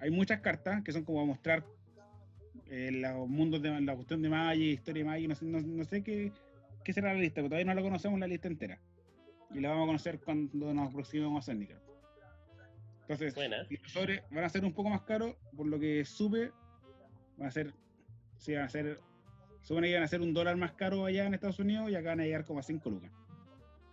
[0.00, 1.64] hay muchas cartas que son como a mostrar
[2.70, 5.28] eh, los mundos de la cuestión de Magic, historia de Magic.
[5.28, 6.32] No sé, no, no sé qué,
[6.84, 8.80] qué será la lista, porque todavía no la conocemos la lista entera.
[9.54, 11.80] Y la vamos a conocer cuando nos aproximemos a Zendikar.
[13.02, 13.58] Entonces, Buena.
[13.70, 16.50] los sobres van a ser un poco más caros, por lo que supe,
[17.36, 17.72] van a ser,
[18.38, 18.98] sí, van a ser,
[19.62, 22.10] supone que iban a ser un dólar más caro allá en Estados Unidos y acá
[22.10, 23.12] van a llegar como a 5 lucas.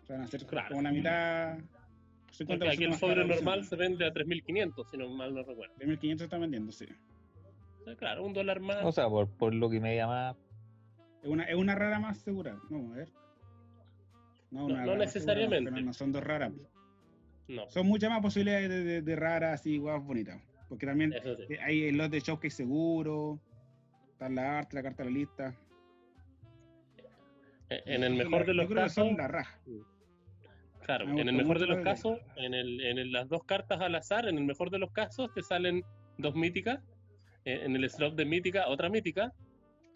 [0.02, 0.70] O sea, van a ser Claro.
[0.70, 5.10] como la mitad, 50% Porque aquí el sobre normal se vende a 3.500, si no
[5.10, 5.76] mal no recuerdo.
[5.76, 6.86] 3.500 están vendiendo, sí.
[7.82, 8.86] O sea, claro, un dólar más.
[8.86, 10.38] O sea, por, por lo que media más.
[11.22, 13.10] Es una, es una rara más segura, vamos a ver.
[14.52, 15.72] No- una necesariamente.
[15.72, 16.52] pero no son dos raras.
[17.48, 20.42] no, Son muchas más posibilidades de, de- de raras y guapas bonitas.
[20.70, 21.54] Porque también sí.
[21.54, 23.40] eh, hay el lot de showcase seguro,
[24.14, 25.56] está la arte, la carta de la lista.
[27.70, 29.60] Eh, En el mejor de los yo creo que casos, son la raja.
[30.86, 33.80] claro, me en el mejor de los casos, en, el, en el- las dos cartas
[33.82, 35.84] al azar, en el mejor de los casos te salen
[36.18, 36.80] dos míticas,
[37.46, 39.34] eh, en el slot de mítica otra mítica,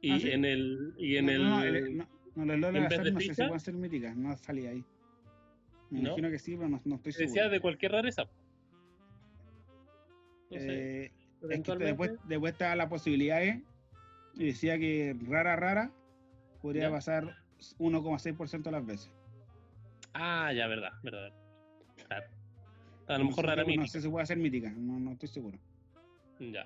[0.01, 0.31] y Ah, ¿sí?
[0.31, 2.93] en el y en no, el no, el- no, no, los LOL en al vez
[2.93, 4.83] azar de no sé si pueden ser míticas, no salía ahí.
[5.89, 6.07] Me ¿No?
[6.09, 7.27] imagino que sí, pero no, no estoy seguro.
[7.33, 8.23] decía de cualquier rareza.
[10.51, 11.11] No sé, Eh,
[11.49, 13.41] es que después, después estaba la posibilidad
[14.33, 15.91] y decía que rara, rara
[16.61, 16.91] podría Ya.
[16.91, 17.35] pasar
[17.79, 19.11] 1,6% de las veces.
[20.13, 21.31] Ah, ya, verdad, verdad.
[22.07, 22.25] Claro.
[23.07, 23.87] A lo No mejor sé rara si- No mítica.
[23.91, 25.57] sé si puede ser mítica, no, no estoy seguro.
[26.39, 26.65] Ya.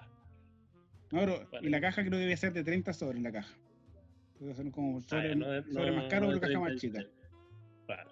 [1.11, 1.67] No, pero- Bueno.
[1.67, 3.53] y la caja creo que debe ser de 30 sobres la caja.
[4.39, 5.47] Debe ser como Ah, sobre, no
[5.93, 7.05] más caro, no de pero caja más 30, chica.
[7.85, 8.11] Claro.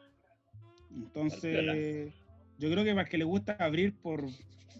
[0.94, 2.14] Entonces,
[2.58, 4.26] yo creo que para el que le gusta abrir por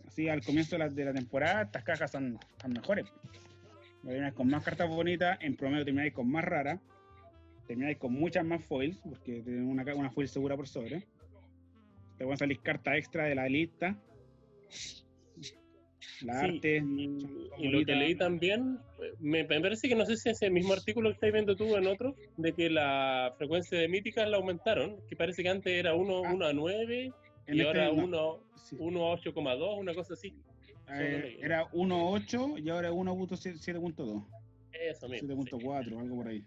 [0.08, 3.06] así al comienzo de la, de la temporada, estas cajas son, son mejores.
[4.04, 6.80] Termináis con más cartas bonitas, en promedio termináis con más raras,
[7.68, 11.06] termináis con muchas más foils, porque tienen una, una foil segura por sobre.
[12.18, 13.96] Te van a salir cartas extra de la lista.
[16.22, 16.78] La Sí, arte.
[16.78, 17.18] y,
[17.58, 18.80] y lo que leí también,
[19.20, 21.76] me, me parece que no sé si es el mismo artículo que estáis viendo tú
[21.76, 25.94] en otro, de que la frecuencia de míticas la aumentaron, que parece que antes era
[25.96, 26.34] 1, Ah.
[26.34, 27.12] 1 a 9
[27.48, 28.76] En y este ahora no, 1, sí.
[28.80, 30.34] 1 a 8,2, una cosa así.
[30.90, 34.26] Eh, era 1.8 y ahora es 1.7.2,
[34.74, 35.28] Eso mismo.
[35.46, 35.50] sí.
[35.52, 36.44] 7.4, algo por ahí.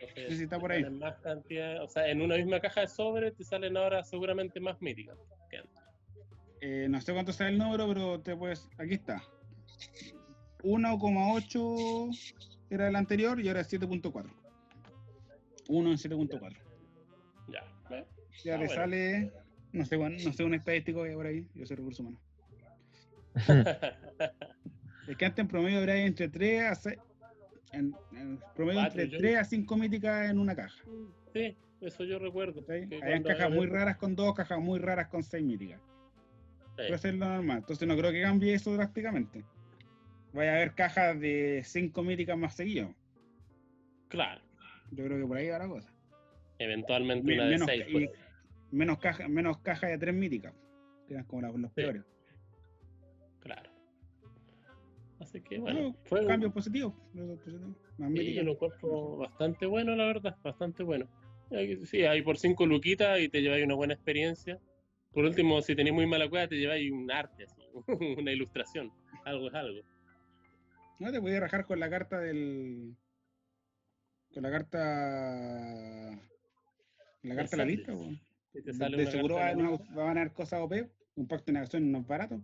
[0.00, 0.84] Entonces, Sí, sí, está por ahí.
[0.90, 4.80] Más cantidad, o sea, en una misma caja de sobre te salen ahora seguramente más
[4.82, 5.16] míticas.
[6.60, 8.68] Eh, no sé cuánto sale el número, pero te puedes.
[8.78, 9.22] Aquí está.
[10.62, 12.34] 1,8
[12.70, 14.30] era el anterior y ahora es 7.4.
[15.68, 16.56] 1 en 7.4.
[17.48, 17.60] Ya.
[17.88, 18.04] ¿ves?
[18.44, 18.80] Ya Ah, le bueno.
[18.82, 19.32] sale.
[19.72, 21.46] No sé, no sé un estadístico que hay por ahí.
[21.54, 22.20] Yo soy recurso humano.
[25.08, 26.96] Es que antes en promedio habría entre 3 a 6.
[27.72, 30.80] En, en promedio Cuatro, entre yo- 3 a 5 míticas en una caja.
[31.32, 32.64] sí, eso yo recuerdo.
[32.64, 35.80] que Habían cajas muy raras con 2, cajas muy raras con 6 míticas.
[36.88, 37.58] Lo normal.
[37.58, 39.44] Entonces no creo que cambie eso drásticamente.
[40.32, 42.94] Vaya a haber cajas de 5 míticas más seguido.
[44.08, 44.40] Claro.
[44.92, 45.92] Yo creo que por ahí va la cosa.
[46.58, 47.86] Eventualmente Me- una de menos, 6.
[48.70, 50.54] y menos cajas menos caja de 3 míticas.
[51.06, 52.02] Que eran como la- los peores.
[53.40, 53.70] Claro.
[55.20, 56.94] Así que bueno, Bueno, fue un Cambios positivos.
[57.98, 61.08] Más Sí, yo lo encuentro bastante bueno, la verdad, bastante bueno.
[61.84, 64.58] Sí, ahí por 5 luquitas y te lleváis una buena experiencia.
[65.12, 67.60] Por último, si tenéis muy mala cueva, te lleváis un arte, así,
[68.18, 68.92] una ilustración.
[69.24, 69.80] Algo es algo.
[70.98, 72.94] No te podías rajar con la carta del.
[74.32, 74.78] Con la carta.
[77.22, 78.20] La carta de la lista, weón.
[78.52, 80.72] Si te De, sale de una seguro carta va, una- van a haber cosas OP.
[81.16, 82.40] Un pacto de negación no es barato.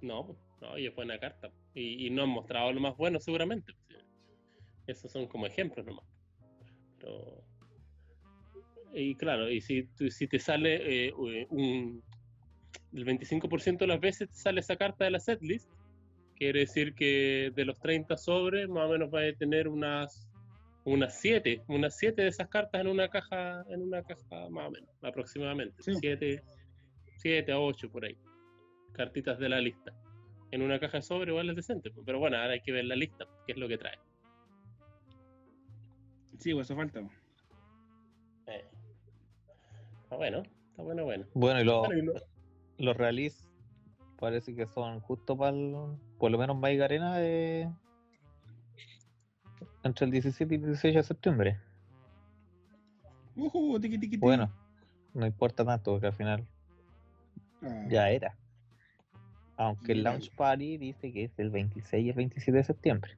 [0.00, 1.50] No, no, y es buena carta.
[1.74, 3.72] Y, y no han mostrado lo más bueno, seguramente.
[4.86, 6.04] Esos son como ejemplos nomás.
[6.98, 7.44] Pero...
[8.94, 11.12] Y claro, y si, tú- si te sale eh,
[11.50, 12.02] un...
[12.92, 15.70] El 25% de las veces te sale esa carta de la setlist,
[16.36, 20.28] quiere decir que de los 30 sobres, más o menos vas a tener unas
[20.84, 24.70] unas 7, unas 7 de esas cartas en una caja, en una caja más o
[24.72, 25.80] menos, aproximadamente.
[25.82, 25.94] Sí.
[25.94, 26.42] 7,
[27.18, 28.16] 7 a 8 por ahí.
[28.92, 29.92] Cartitas de la lista.
[30.50, 32.84] En una caja de sobre igual es decente, pues, pero bueno, ahora hay que ver
[32.84, 33.96] la lista, qué es lo que trae.
[36.38, 37.00] Sí, pues eso falta.
[40.12, 41.24] Está bueno, está bueno, bueno.
[41.32, 42.12] Bueno, y los, Bueno, y lo-
[42.76, 43.46] los release
[44.20, 45.56] parece que son justo para
[46.18, 47.70] por lo menos Mike Arena de
[49.82, 51.58] entre el 17 y el 16 de septiembre.
[53.34, 54.16] Tiqui, tiqui, tiqui.
[54.18, 54.50] Bueno,
[55.14, 56.46] no importa tanto porque al final
[57.62, 58.36] Ah, ya era.
[59.56, 63.16] Aunque el launch party dice que es el 26 y el 27 de septiembre.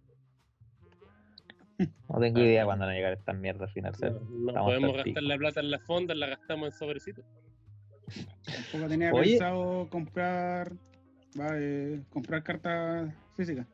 [2.08, 2.66] No tengo idea Ah.
[2.66, 4.22] cuándo van a llegar estas mierdas no, financieras.
[4.22, 7.24] no Estamos podemos gastar la plata en las fondas, la gastamos en sobrecitos.
[8.44, 9.30] Tampoco tenía Oye.
[9.30, 10.72] pensado comprar.
[11.38, 13.66] Va, eh, comprar cartas físicas.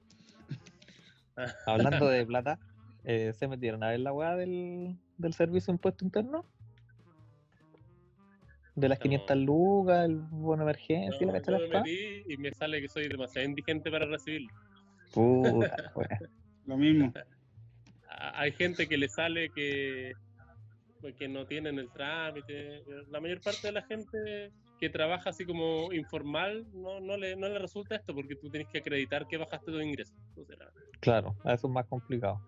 [1.66, 2.58] Hablando de plata,
[3.04, 6.46] eh, ¿se metieron a ver la weá del, del servicio de impuesto interno?
[8.76, 9.02] De las No.
[9.02, 12.22] 500 lucas, el bono de emergencia y la No, cacha yo de me la metí
[12.32, 14.48] y me sale que soy demasiado indigente para recibirlo.
[15.12, 16.18] Puta, weá.
[16.66, 17.12] Lo mismo.
[18.20, 20.12] Hay gente que le sale que,
[21.00, 22.83] pues, que no tienen el trámite.
[23.09, 27.48] La mayor parte de la gente que trabaja así como informal no, no, le, no
[27.48, 30.12] le resulta esto porque tú tienes que acreditar que bajaste tu ingreso.
[30.28, 32.40] Entonces, la- Claro, eso es más complicado.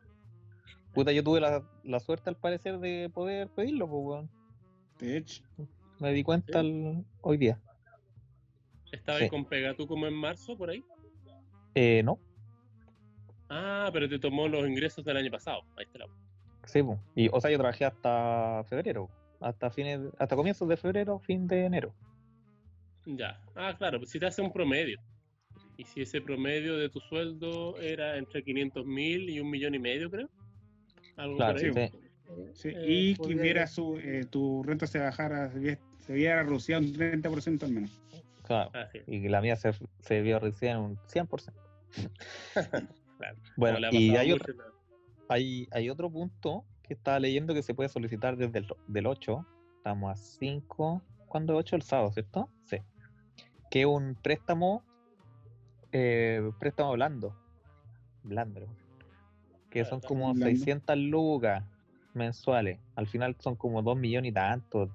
[0.92, 4.30] Puta, yo tuve la, la suerte al parecer de poder pedirlo, pues weón.
[4.98, 5.42] De hecho.
[5.98, 7.58] Me di cuenta el- hoy día.
[8.90, 9.24] ¿Estaba Sí.
[9.24, 10.84] ahí con Pegatú como en marzo por ahí?
[11.74, 12.18] Eh, no,
[13.54, 15.62] Ah, pero te tomó los ingresos del año pasado.
[15.76, 16.06] Ahí está la...
[16.64, 16.98] sí, pues.
[17.14, 19.10] Y, o sea, yo trabajé hasta febrero,
[19.40, 21.94] hasta fines, hasta comienzos de febrero, fin de enero.
[23.04, 23.38] Ya.
[23.54, 24.98] Ah, claro, pues si te hace un promedio.
[25.76, 29.78] Y si ese promedio de tu sueldo era entre 500 mil y un millón y
[29.78, 30.30] medio, creo.
[31.16, 31.88] Algo Claro, por ahí.
[31.90, 31.98] sí.
[32.54, 36.78] Sí, Eh, y que hubiera su, eh, tu renta se bajara, se viera, viera reducida
[36.78, 38.00] un 30% al menos.
[38.44, 38.70] Claro.
[38.94, 39.02] Es.
[39.06, 41.52] Y que la mía se, se vio recién un 100%.
[43.22, 43.38] Claro.
[43.56, 44.52] Bueno, y hay otro,
[45.28, 49.46] hay, hay otro punto que estaba leyendo que se puede solicitar desde el del 8.
[49.76, 51.02] Estamos a 5.
[51.28, 51.76] ¿Cuándo es 8?
[51.76, 52.48] El sábado, ¿cierto?
[52.64, 52.78] Sí.
[53.70, 54.82] Que es un préstamo,
[55.92, 57.36] eh, préstamo blando.
[58.24, 58.66] Blando.
[59.70, 60.46] Que son como blando.
[60.46, 61.62] 600 lucas
[62.14, 62.80] mensuales.
[62.96, 64.90] Al final son como 2 millones y tantos.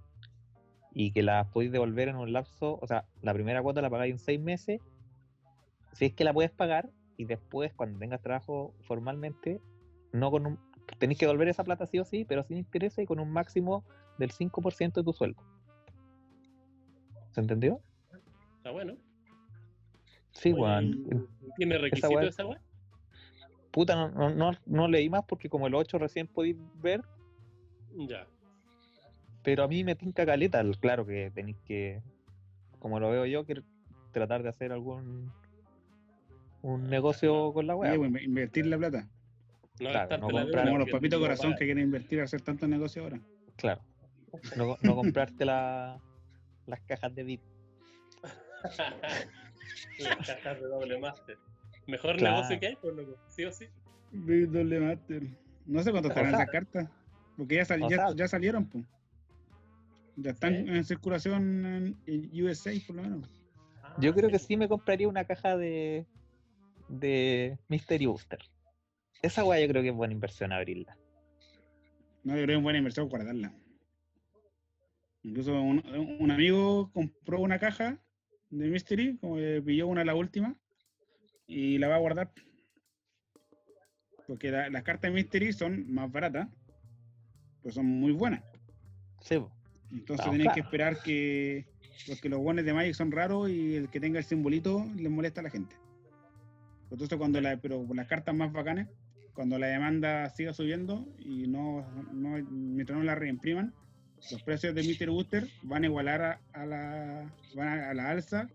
[0.94, 4.14] y que la podéis devolver en un lapso, o sea, la primera cuota la pagáis
[4.14, 4.82] en seis meses,
[5.94, 9.60] si es que la puedes pagar, y después cuando tengas trabajo formalmente,
[10.14, 10.60] no con un,
[11.00, 13.84] tenéis que devolver esa plata sí o sí, pero sin interés y con un máximo
[14.18, 15.42] del 5% de tu sueldo.
[17.32, 17.82] ¿Se entendió?
[18.58, 18.96] Está bueno.
[20.32, 21.28] Sí, weón.
[21.56, 22.62] ¿Tiene requisitos weá- esa weá?
[23.72, 27.02] Puta, no, no, no, leí más porque como el 8 recién podéis ver,
[27.96, 28.28] Ya.
[29.44, 30.64] pero a mí me tinca caleta.
[30.80, 32.02] Claro que tenéis que,
[32.80, 33.62] como lo veo yo, que
[34.12, 35.32] tratar de hacer algún
[36.62, 37.96] un negocio con la Sí, weá.
[37.96, 39.08] pues, inve- invertir la plata.
[39.80, 43.04] No Claro, no comprar- Como los papitos corazón que quieren invertir a hacer tantos negocios
[43.04, 43.20] ahora.
[43.58, 43.82] Claro.
[44.56, 46.00] No, no comprarte la,
[46.66, 47.42] las cajas de bit.
[50.00, 51.38] Las cajas de doble máster.
[51.88, 52.36] Mejor Claro.
[52.38, 53.16] negocio que hay, por loco.
[53.28, 53.66] Sí o sí.
[54.12, 55.24] Big Doble Master.
[55.66, 56.90] No sé cuánto O estarán sea- esas cartas.
[57.38, 58.86] Porque ya, sal- o ya, ya salieron, pues.
[60.16, 60.70] Ya están Sí.
[60.72, 63.30] en circulación en, en USA, por lo menos.
[64.00, 66.06] Yo Ah, creo que sí me compraría una caja de,
[66.90, 68.40] de Mystery Booster.
[69.22, 70.98] Esa weá yo creo que es buena inversión abrirla.
[72.24, 73.54] No, yo creo que es buena inversión guardarla.
[75.24, 75.84] Incluso un,
[76.20, 78.00] un amigo compró una caja
[78.50, 80.56] de Mystery, como que pilló una la última,
[81.48, 82.32] y la va a guardar.
[84.28, 86.48] Porque la- las cartas de Mystery son más baratas,
[87.62, 88.44] pero son muy buenas.
[89.22, 89.40] Sí.
[89.92, 90.64] Entonces tenéis que claro.
[90.64, 91.66] esperar que.
[92.08, 95.40] Porque los guones de Magic son raros y el que tenga el simbolito les molesta
[95.42, 95.76] a la gente.
[96.92, 98.88] Entonces, cuando la, pero las cartas más bacanas,
[99.34, 103.74] cuando la demanda siga subiendo y no, no mientras no la reimpriman,
[104.32, 108.10] los precios de Mystery Booster van a igualar a, a la van a, a la
[108.10, 108.50] alza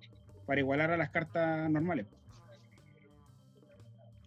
[0.47, 2.07] para igualar a las cartas normales.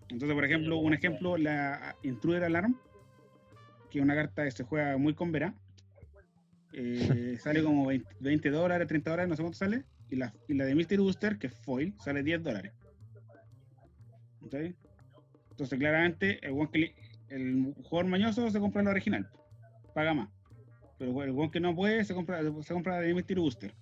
[0.10, 2.80] Entonces, por ejemplo, un ejemplo, la Intruder Alarm,
[3.90, 5.54] que es una carta que se juega muy con Vera,
[6.74, 9.84] eh, sale como 20, 20 dólares, 30 dólares, no sé cuánto sale.
[10.10, 12.72] Y la, y la de Mystery Booster, que es foil, sale 10 dólares.
[15.52, 16.96] Entonces, claramente, el, que le-
[17.30, 19.30] el jugador mañoso se compra la original,
[19.94, 20.30] paga más.
[20.98, 23.74] Pero el weón que no puede, se compra, se compra la de Mystery Booster.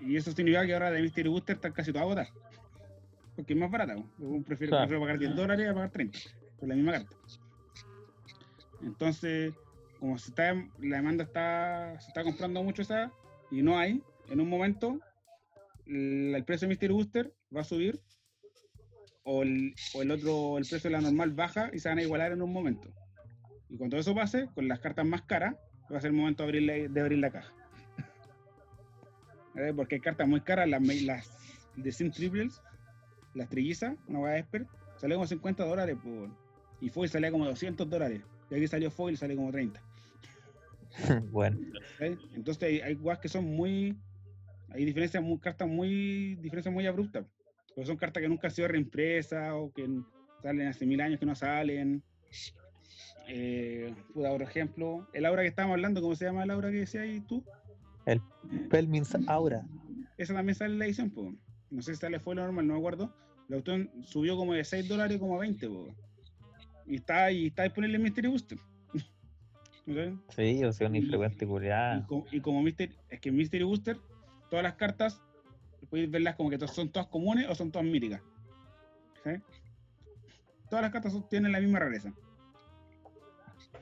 [0.00, 2.28] Y eso significa que ahora de Mystery Booster está casi toda agotada.
[3.36, 3.94] Porque es más barata.
[4.70, 4.82] Claro.
[4.88, 6.18] prefiere pagar 10 dólares a pagar 30
[6.58, 7.16] por la misma carta.
[8.82, 9.52] Entonces,
[9.98, 13.12] como se está, la demanda está, se está comprando mucho esa
[13.50, 14.98] y no hay, en un momento
[15.86, 18.00] el, el precio de Mystery Booster va a subir
[19.24, 22.02] o el, o el otro, el precio de la normal baja y se van a
[22.02, 22.88] igualar en un momento.
[23.68, 25.54] Y cuando eso pase, con las cartas más caras,
[25.92, 27.52] va a ser el momento de abrir la, de abrir la caja.
[29.56, 31.28] Eh, Porque hay cartas muy caras, las, las
[31.74, 32.62] de Sim Triples,
[33.34, 35.98] las trillizas, una hueá expert, sale como 50 dólares,
[36.80, 38.22] y Foil salía como 200 dólares.
[38.48, 39.80] Y aquí salió Foil, sale como 30.
[41.30, 41.58] bueno.
[41.98, 43.96] Entonces hay, hay guas que son muy.
[44.70, 46.36] Hay diferencias, muy, cartas muy.
[46.36, 47.24] diferencias muy abruptas.
[47.74, 49.88] Porque son cartas que nunca han sido reimpresas o que
[50.42, 52.02] salen hace mil años que no salen.
[53.28, 56.78] Eh, puta, por ejemplo, el aura que estábamos hablando, ¿cómo se llama el aura que
[56.78, 57.44] decías ahí tú?
[58.70, 59.62] Pelmins Aura.
[60.18, 61.32] Esa también sale en la edición, po.
[61.70, 63.14] No sé si sale fue lo normal, no me acuerdo.
[63.48, 65.94] La autor subió como de 6 dólares como a 20, po.
[66.86, 68.58] Y está, y está disponible en Mystery Booster.
[69.86, 70.20] ¿Ok?
[70.30, 71.46] Sí, o sea, un Y- infrecuente
[72.32, 73.96] Y, y como Mystery, es que en Mystery Booster,
[74.50, 75.22] todas las cartas,
[75.90, 78.22] podéis verlas como que son todas comunes o son todas míticas.
[79.24, 79.30] ¿Sí?
[80.70, 82.12] Todas las cartas tienen la misma rareza.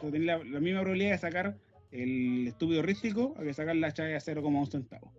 [0.00, 1.56] Tienen la, la misma probabilidad de sacar
[1.90, 5.12] el estúpido rístico a que sacar la chave a 0,1 centavo.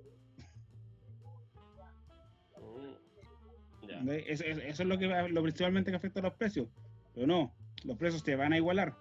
[2.57, 3.83] Mm.
[3.83, 4.23] ¿Entendés?
[4.27, 6.67] Eso, eso- eso es lo que lo principalmente que afecta a los precios.
[7.13, 7.51] Pero no,
[7.83, 8.95] los precios se van a igualar.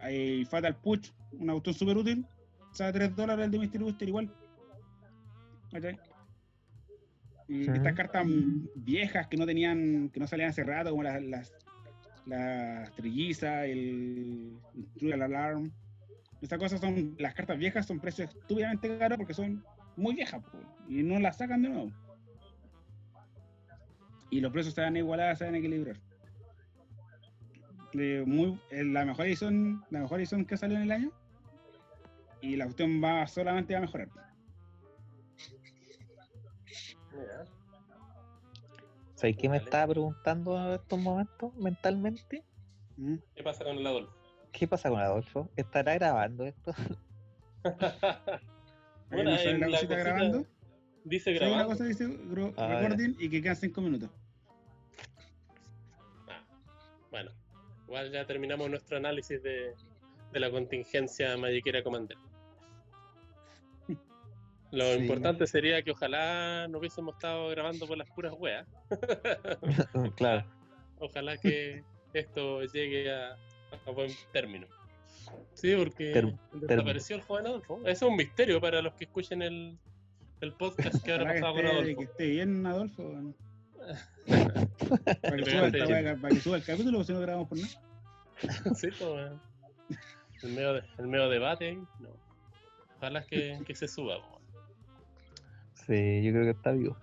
[0.00, 2.26] Hay Fatal Push, una cuestión súper útil,
[2.72, 4.32] sale 3 dólares el de Mystery Booster igual.
[5.72, 5.98] ¿Cachai?
[7.48, 7.72] Ujú.
[7.72, 8.26] estas cartas
[8.74, 11.54] viejas que no tenían, que no salían hace rato, como las, las,
[12.26, 15.72] las trillizas, el Intruder Alarm.
[16.42, 19.64] Estas cosas son, las cartas viejas son precios estúpidamente caros porque son
[19.96, 21.92] muy viejas po, y no las sacan de nuevo.
[24.30, 25.96] Y los precios se van a igualar, se van a equilibrar.
[27.94, 31.10] Muy, eh, la mejor edición, la mejor edición que salió en el año.
[32.42, 34.08] Y la cuestión va solamente va a mejorar.
[39.18, 42.44] ¿Sabes qué me estaba preguntando en estos momentos mentalmente?
[42.96, 43.16] ¿Mm?
[43.34, 44.12] ¿Qué pasa con el Adolfo?
[44.52, 45.50] ¿Qué pasa con Adolfo?
[45.56, 46.72] ¿Estará grabando esto?
[49.10, 50.46] Bueno, sale en la cosita cosita grabando.
[51.04, 51.68] Dice Sí, una grabando.
[51.72, 54.10] cosa dice recording y que quedan 5 minutos.
[56.28, 56.44] Ah,
[57.10, 57.30] bueno,
[57.86, 59.74] igual ya terminamos nuestro análisis de,
[60.30, 62.18] de la contingencia Magiquera Commander.
[64.70, 65.00] Lo Sí.
[65.00, 68.66] importante sería que ojalá no hubiésemos estado grabando por las puras weas.
[70.16, 70.44] claro.
[70.98, 73.36] Ojalá que esto llegue a,
[73.86, 74.66] a buen término.
[75.54, 77.80] Sí, porque Ter- desapareció el joven Adolfo.
[77.84, 79.78] Eso es un misterio para los que escuchen el,
[80.40, 81.98] el podcast que que pasado con esté, Adolfo.
[81.98, 83.34] que esté bien, Adolfo.
[84.28, 87.58] Para que, suba el, pegaste para, para que suba el capítulo, si no grabamos por
[87.58, 88.74] nada.
[88.74, 89.32] Sí, pues,
[90.42, 92.10] el, medio de- el medio debate no.
[92.98, 94.18] Ojalá que, que se suba.
[95.88, 96.96] Sí, yo creo que está vivo.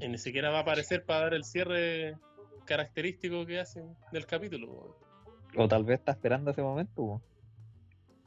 [0.00, 2.16] Y ni siquiera va a aparecer para dar el cierre
[2.64, 3.82] característico que hace
[4.12, 4.96] del capítulo.
[5.56, 7.20] O tal vez está esperando ese momento,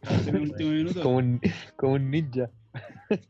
[0.60, 1.02] minuto.
[1.02, 1.42] como un,
[1.78, 2.50] como un ninja.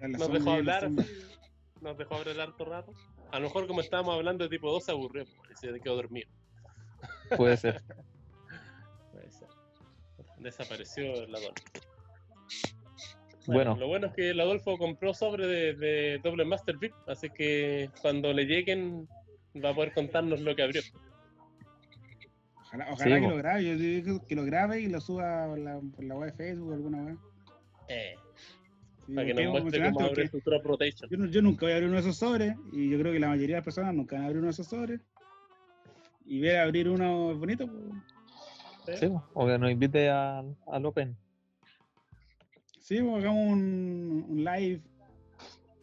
[0.00, 0.90] la Nos dejó la hablar,
[1.80, 2.92] nos dejó hablar harto rato.
[3.32, 6.30] A lo mejor como estábamos hablando de tipo 2 se aburrió y se quedó dormido.
[7.36, 7.82] Puede ser.
[9.10, 9.48] Puede ser.
[10.38, 11.95] Desapareció el Adolfo.
[13.46, 13.76] Bueno.
[13.76, 17.90] Lo bueno es que el Adolfo compró sobre de, de Double Master VIP, así que
[18.02, 19.08] cuando le lleguen
[19.64, 20.82] va a poder contarnos lo que abrió.
[22.66, 23.64] Ojalá, ojalá Sí, que lo grabe.
[23.64, 26.70] Yo digo que lo grabe y lo suba por la, por la web de Facebook
[26.70, 27.18] o alguna web.
[27.88, 28.14] Eh,
[29.06, 31.30] Sí, para que nos muestre cómo abre su crop rotation.
[31.30, 33.54] Yo, nunca voy a abrir uno de esos sobres y yo creo que la mayoría
[33.54, 35.00] de las personas nunca van a abrir uno de esos sobres.
[36.24, 37.68] Y ver abrir uno bonito,
[38.84, 41.16] pues, Sí, o que nos invite a- al Open.
[42.86, 44.80] Sí, pues, hagamos un, un live,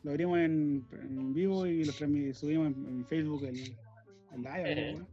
[0.04, 4.64] lo abrimos en, en vivo y lo subimos en, en Facebook el, el live.
[4.72, 4.94] Eh.
[4.96, 5.06] wea.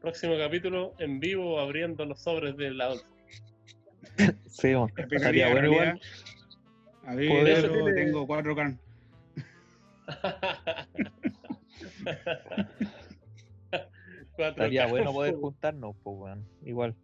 [0.00, 3.06] Próximo capítulo en vivo abriendo los sobres del Adolfo.
[4.46, 4.68] Sí.
[4.72, 6.00] Explicaría estaría en bueno igual.
[7.06, 8.78] A ver, Poder- yo Tiene- tengo cuatro can.
[14.36, 15.40] Cuatro Estaría bueno poder po.
[15.40, 16.46] juntarnos, pues, weón.
[16.64, 16.94] Igual.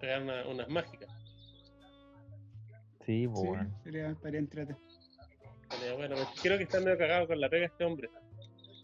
[0.00, 1.10] pegar una- unas mágicas.
[3.06, 3.74] Sí, pues, Sí, weón.
[3.82, 4.76] sería, estaría entrete.
[5.96, 8.08] Bueno, porque creo que está medio cagado con la pega este hombre.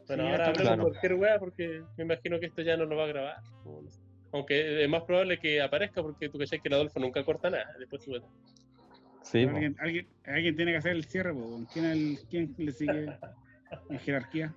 [0.07, 0.83] Bueno, Sí, ahora hablemos claro.
[0.85, 3.37] cualquier weá porque me imagino que esto ya no lo va a grabar.
[4.33, 7.67] Aunque es más probable que aparezca porque tú cachai que el Adolfo nunca corta nada.
[7.79, 8.23] Después sube.
[9.23, 11.69] Sí, alguien, alguien, alguien tiene que hacer el cierre, pues.
[11.73, 13.07] ¿Quién, el- quién le sigue
[13.91, 14.55] en jerarquía?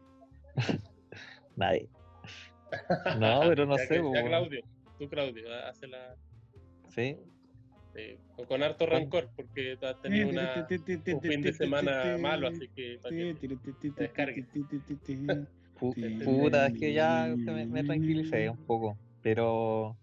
[1.55, 1.87] Nadie.
[3.19, 4.23] No, pero no Ya sé, que- ya.
[4.25, 4.61] Claudio,
[4.97, 6.15] tú Claudio, hace la.
[6.89, 7.17] Sí,
[7.95, 12.47] eh, con- con harto rancor porque tú has tenido una, un fin de semana malo,
[12.47, 12.99] así que.
[13.01, 13.35] pa' que-
[16.23, 18.97] puta, es que ya me, me tranquilicé un poco.
[19.21, 19.97] Pero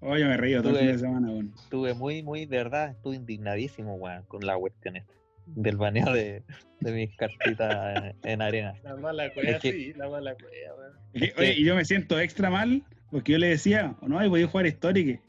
[0.00, 1.52] Oye, me reí todo el Tuve- fin de semana, weón.
[1.56, 5.12] estuve muy, muy, de verdad, estuve indignadísimo, weón, con la cuestión esta.
[5.46, 6.42] Del baneo de,
[6.80, 8.74] de mis cartitas en, en arena.
[8.82, 11.32] La mala cueva, Es que- sí, la mala cueva, weón.
[11.38, 14.46] Oye, y yo me siento extra mal porque yo le decía, no, y voy a
[14.48, 15.20] jugar Historic.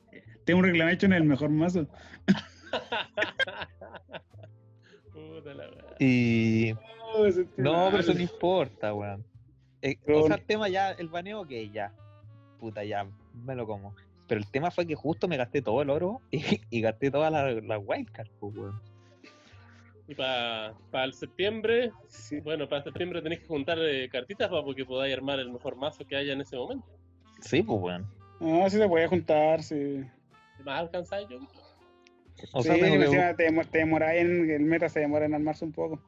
[0.47, 1.85] Tengo un reclamacho en el mejor mazo.
[5.11, 5.95] Puta la weá.
[5.99, 6.73] Y.
[7.33, 9.25] sentí No, pero eso no importa, weón.
[9.81, 11.91] Eh, Pero- o sea, el tema ya, el baneo, que ya.
[12.61, 13.05] Puta, ya,
[13.43, 13.93] me lo como.
[14.29, 17.29] Pero el tema fue que justo me gasté todo el oro y, y gasté todas
[17.29, 18.81] las la wildcards, pues, weón.
[20.07, 20.73] Y para
[21.03, 22.39] el septiembre, Sí.
[22.39, 26.07] bueno, para septiembre tenéis que juntar eh, cartitas para que podáis armar el mejor mazo
[26.07, 26.87] que haya en ese momento.
[27.41, 28.07] Sí, pues, weón.
[28.39, 30.05] No, sí se puede juntar, sí.
[30.63, 31.37] ¿Más alcanzáis yo?
[32.53, 35.25] O sí, sea, tengo que- encima te, demo- te demoráis en el meta, se demora
[35.25, 36.01] en armarse un poco.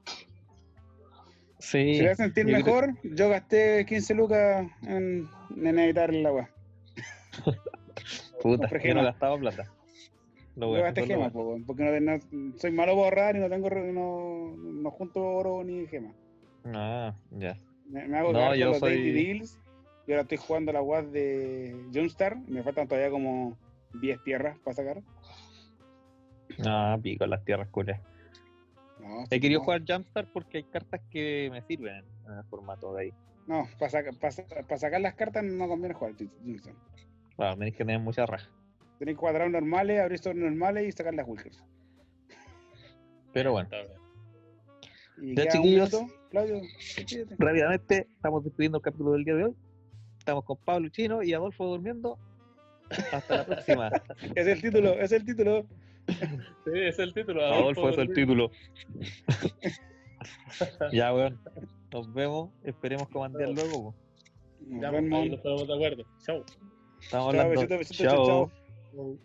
[1.60, 5.28] Sí, Si voy a sentir yo creo- mejor, yo gasté 15 lucas en,
[5.58, 6.50] en editar el agua.
[8.42, 9.72] puta, yo no gastaba plata.
[10.56, 11.32] Lo Yo gasté gemas,
[11.66, 15.88] porque no, no- soy malo para ahorrar y no tengo no, no junto oro ni
[15.88, 16.14] gemas.
[16.66, 17.58] Ah, ya.
[17.90, 19.58] Me, me hago No, yo los soy- daily deals
[20.06, 23.58] y ahora estoy jugando la WAD de Jumpstar y me faltan todavía como
[23.94, 25.04] 10 tierras para sacar.
[26.66, 28.02] Ah, pico las tierras culias.
[29.00, 32.94] No, He querido no, jugar Jumpstart porque hay cartas que me sirven en, el formato
[32.94, 33.14] de ahí.
[33.48, 33.90] No, para
[34.78, 36.74] sacar las cartas no conviene jugar Jumpstar.
[37.36, 38.50] Claro, tenéis que tener mucha raja.
[39.00, 41.64] Tenéis cuadrados normales, abrir sobre normales y sacar las Wilkers.
[43.32, 43.70] Pero bueno.
[45.22, 45.94] Y Ya, chiquillos.
[45.94, 46.14] minuto.
[46.30, 47.36] Claudio, despídete.
[47.40, 49.56] rápidamente estamos despidiendo el capítulo del día de hoy.
[50.20, 52.20] Estamos con Pablo Chino y Adolfo durmiendo.
[53.12, 53.92] Hasta la próxima.
[54.36, 55.66] Es el título, es el título.
[56.08, 57.46] Sí, ese es el título.
[57.46, 58.52] Adolfo es el título.
[60.92, 61.40] ya, weón.
[61.92, 62.52] Nos vemos.
[62.64, 63.96] Esperemos comandear luego.
[64.68, 66.04] Ya, ahí nos ponemos de acuerdo.
[66.26, 66.44] Chau.
[67.02, 67.50] Estamos Chao, hablando.
[67.50, 68.52] besito, besito,
[68.94, 69.20] chao,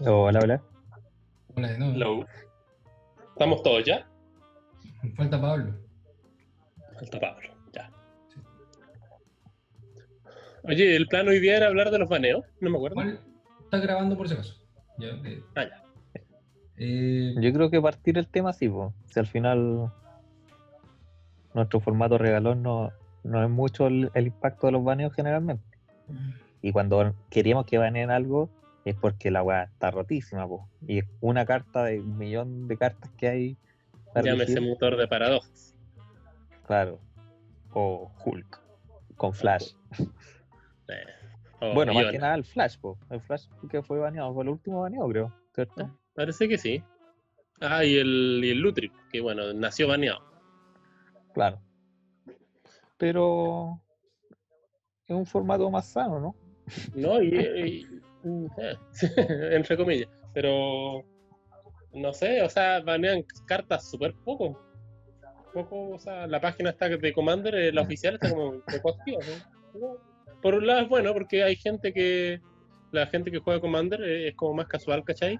[0.00, 0.62] Hola, hola.
[1.56, 1.92] Hola de nuevo.
[1.94, 2.26] Hello.
[3.32, 4.06] ¿Estamos todos ya?
[5.16, 5.74] Falta Pablo.
[6.98, 7.90] Falta Pablo, ya.
[10.64, 12.94] Oye, el plan hoy día era hablar de los baneos, no me acuerdo.
[12.94, 13.20] ¿Cuál?
[13.64, 14.54] Está grabando por si acaso.
[14.98, 15.08] Ya.
[15.56, 15.82] Ah, ya.
[16.76, 18.92] Eh, Yo creo que partir el tema sí, po.
[19.12, 19.92] si al final
[21.54, 22.92] nuestro formato regalón no,
[23.24, 25.64] no es mucho el, el impacto de los baneos generalmente.
[26.62, 28.48] Y cuando queríamos que baneen algo
[28.90, 30.68] es porque la weá está rotísima, po.
[30.86, 33.56] y es una carta de un millón de cartas que hay.
[34.14, 35.74] Llámese motor de paradojas.
[36.66, 37.00] Claro.
[37.72, 38.60] O Hulk.
[39.16, 39.72] Con Flash.
[41.60, 42.96] Eh, bueno, más que nada el Flash, po.
[43.10, 45.34] El Flash que fue baneado, fue el último baneado, creo.
[45.52, 45.74] ¿Cierto?
[45.84, 46.82] Ah, Parece que sí.
[47.60, 50.20] Ah, y el, y el Lutrip, que bueno, nació baneado.
[51.34, 51.60] Claro.
[52.96, 53.80] Pero
[55.06, 56.36] es un formato más sano, ¿no?
[56.94, 57.22] ¿no?
[57.22, 57.86] Y, y-
[59.50, 60.08] entre comillas.
[60.34, 61.04] Pero
[61.92, 64.60] no sé, o sea, banean cartas súper poco.
[65.52, 69.20] Poco, o sea, la página está de Commander, eh, la oficial está como activa.
[69.74, 69.96] ¿no?
[70.42, 72.40] Por un lado es bueno porque hay gente que,
[72.92, 75.38] la gente que juega Commander eh, es como más casual, ¿cachai?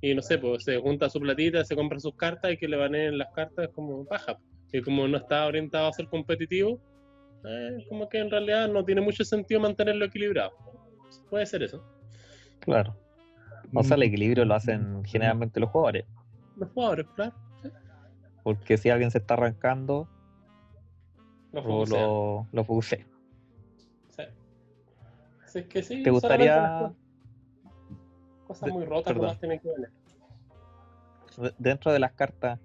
[0.00, 2.76] Y no sé, pues se junta su platita, se compra sus cartas y que le
[2.76, 4.38] baneen las cartas como paja.
[4.72, 6.80] Y como no está orientado a ser competitivo,
[7.44, 10.52] eh, como que en realidad no tiene mucho sentido mantenerlo equilibrado.
[11.28, 11.82] Puede ser eso.
[12.60, 12.96] Claro.
[13.74, 16.06] O sea, el mm, equilibrio lo hacen generalmente los jugadores.
[16.56, 17.32] Los jugadores, claro.
[18.42, 20.08] Porque si alguien se está arrancando,
[21.52, 23.04] lo, lo focusea.
[24.08, 24.22] Sí.
[25.44, 26.92] Así es que sí, ¿Te gustaría,
[28.46, 29.22] cosas- muy rotas perdón.
[29.22, 29.90] nomás tienen que valer.
[31.36, 32.58] de- dentro de las cartas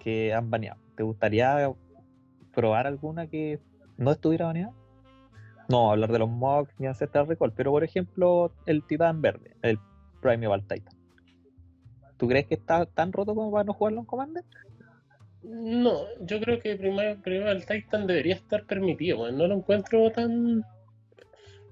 [0.00, 1.72] que han baneado, ¿te gustaría
[2.52, 3.60] probar alguna que
[3.96, 4.72] no estuviera baneada?
[5.68, 9.78] No, hablar de los mocks ni Ancestral Recall, pero por ejemplo, el Titán Verde, el
[10.20, 10.94] Primeval Titan.
[12.16, 14.44] ¿Tú crees que está tan roto como para no jugarlo en Commander?
[15.42, 19.30] No, yo creo que primero el Titan debería estar permitido.
[19.30, 20.64] No lo encuentro tan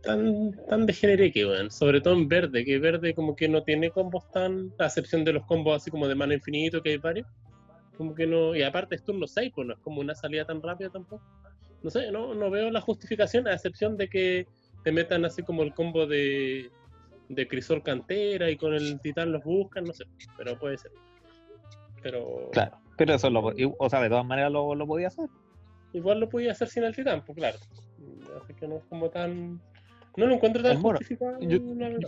[0.02, 1.70] tan tan degenereque, weón.
[1.70, 5.32] Sobre todo en verde, que verde como que no tiene combos tan, a excepción de
[5.32, 7.26] los combos así como de mana infinito, que hay varios.
[7.96, 10.60] Como que no, y aparte es turno 6, pues no es como una salida tan
[10.60, 11.24] rápida tampoco.
[11.82, 14.46] No sé, no, no veo la justificación, a excepción de que
[14.84, 16.70] te metan así como el combo de,
[17.28, 20.04] de Crisol Cantera y con el Titán los buscan, no sé,
[20.36, 20.92] pero puede ser.
[22.02, 25.28] Pero Claro, pero eso lo, o sea, de todas maneras lo, lo podía hacer.
[25.92, 27.58] igual lo podía hacer sin el Titán, pues claro.
[28.42, 29.60] Así que no es como tan.
[30.16, 31.38] No lo encuentro tan justificado.
[31.40, 31.58] Yo-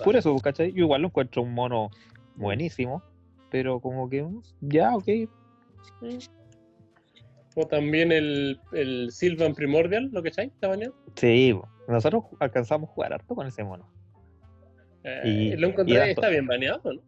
[0.03, 0.73] por eso, ¿cachai?
[0.73, 1.91] Yo igual lo encuentro un mono
[2.37, 3.03] buenísimo,
[3.51, 4.27] pero como que
[4.61, 5.09] ya, ok.
[6.01, 6.19] Mm.
[7.55, 10.95] O también el, el Sylvan Primordial, lo que echáis, está baneado.
[11.17, 13.89] Sí, nosotros alcanzamos a jugar harto con ese mono.
[15.05, 17.01] Eh, Y- lo y encontré, era está bien baneado, ¿no?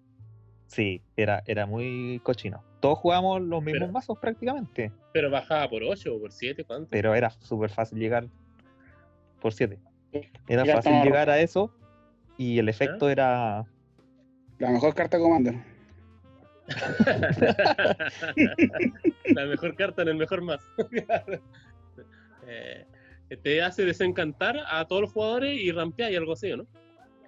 [0.66, 2.62] Sí, era, era muy cochino.
[2.80, 6.88] Todos jugábamos los mismos Pero- mazos prácticamente, Pero bajaba por 8 o por 7, ¿cuánto?
[6.90, 8.26] pero era súper fácil llegar
[9.40, 9.78] por 7.
[10.48, 11.72] Era Ya fácil llegar a eso
[12.36, 13.64] y el efecto era...
[14.58, 15.54] La mejor carta Commander.
[19.26, 20.66] la mejor carta en el mejor mazo.
[22.48, 22.86] Eh,
[23.42, 26.64] te hace desencantar a todos los jugadores y rampear y algo así, ¿no?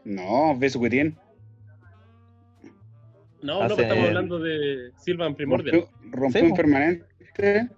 [0.04, 1.12] No, ves su que No,
[3.42, 5.88] no, Hace- pero estamos hablando de Sylvan Primordial.
[6.32, 7.04] Sí, un permanente.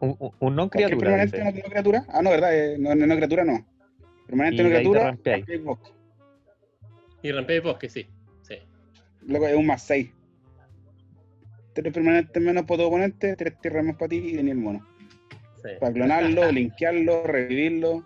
[0.01, 1.01] Un, non ¿Cualquier criatura.
[1.01, 1.51] permanente dice.
[1.51, 2.05] no, no criatura?
[2.09, 2.55] Ah, no, ¿verdad?
[2.55, 3.67] Eh, no, no, no criatura, no.
[4.27, 5.03] Permanente Y no criatura.
[5.05, 5.45] rampeáis.
[7.23, 8.07] Y rampea y bosque, sí.
[8.43, 8.57] sí.
[9.23, 10.11] Luego es un más 6.
[11.75, 14.87] Tres permanentes menos para tu oponente, tres tierras más para ti y tenía el mono.
[15.63, 15.69] sí.
[15.79, 18.05] Para clonarlo, linkearlo, revivirlo.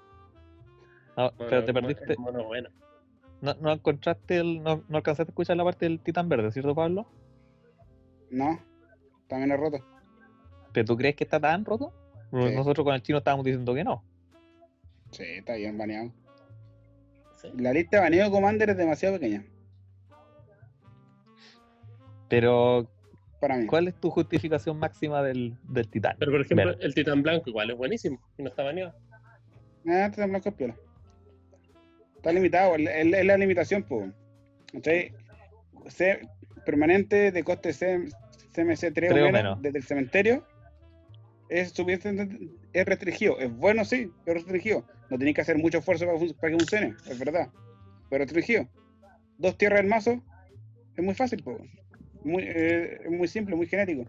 [1.16, 2.14] Mono- pero te perdiste.
[2.18, 2.68] mono bueno.
[3.40, 4.62] No, no encontraste el.
[4.62, 7.06] No, no alcanzaste a escuchar la parte del titán verde, ¿cierto, Pablo?
[8.30, 8.58] No,
[9.28, 9.78] también es roto.
[10.72, 11.92] ¿Pero tú crees que está tan roto?
[12.32, 12.54] Sí.
[12.54, 14.02] Nosotros con el chino estábamos diciendo que no.
[15.12, 16.10] Sí, está bien baneado.
[17.36, 17.48] Sí.
[17.58, 19.44] La lista de baneo de Commander es demasiado pequeña
[22.28, 22.88] Pero,
[23.48, 23.66] para mí.
[23.66, 26.16] ¿cuál es tu justificación máxima del, del titán?
[26.18, 26.84] Pero por ejemplo, Verde.
[26.84, 28.94] el Titán Blanco igual es buenísimo y no está baneado.
[29.86, 30.76] Ah, este blanco es piola.
[32.16, 34.10] Está limitado, es la limitación, pues.
[35.88, 36.20] C-
[36.64, 38.06] permanente de coste C-
[38.54, 39.62] CMC 3 o menos, menos.
[39.62, 40.46] desde el cementerio
[41.50, 43.38] es suficiente, es restringido.
[43.38, 44.84] Es bueno, sí, pero restringido.
[45.10, 47.48] No tenéis que hacer mucho esfuerzo para, para que funcione, es verdad.
[48.08, 48.66] Pero restringido.
[49.36, 50.22] Dos tierras del mazo
[50.96, 51.58] es muy fácil, pues.
[52.24, 54.08] Muy, eh, es muy simple, muy genético.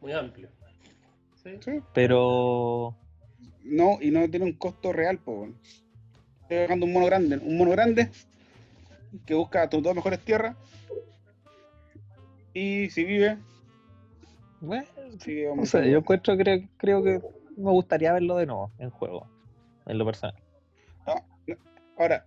[0.00, 0.48] Muy amplio.
[1.42, 1.58] Sí.
[1.60, 1.80] Sí.
[1.94, 2.94] Pero,
[3.64, 5.50] No, y no tiene un costo real, pues.
[6.42, 7.36] Estoy pagando un mono grande.
[7.38, 8.10] Un mono grande
[9.26, 10.56] que busca tus dos mejores tierras.
[12.54, 13.38] Y si vive,
[14.60, 14.84] Bueno,
[15.20, 15.84] sigue no aumentando.
[15.84, 17.20] sé, yo encuentro, creo, creo que
[17.56, 19.26] me gustaría verlo de nuevo en juego,
[19.86, 20.34] en lo personal.
[21.96, 22.24] Ahora,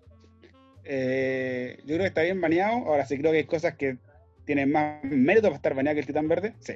[0.83, 2.85] eh, yo creo que está bien baneado.
[2.87, 3.97] Ahora sí creo que hay cosas que
[4.45, 6.53] tienen más mérito para estar baneado que el titán verde.
[6.59, 6.73] Sí.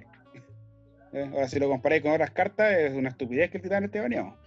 [1.14, 4.00] Eh, Ahora, si lo comparáis con otras cartas, es una estupidez que el titán esté
[4.02, 4.38] baneado.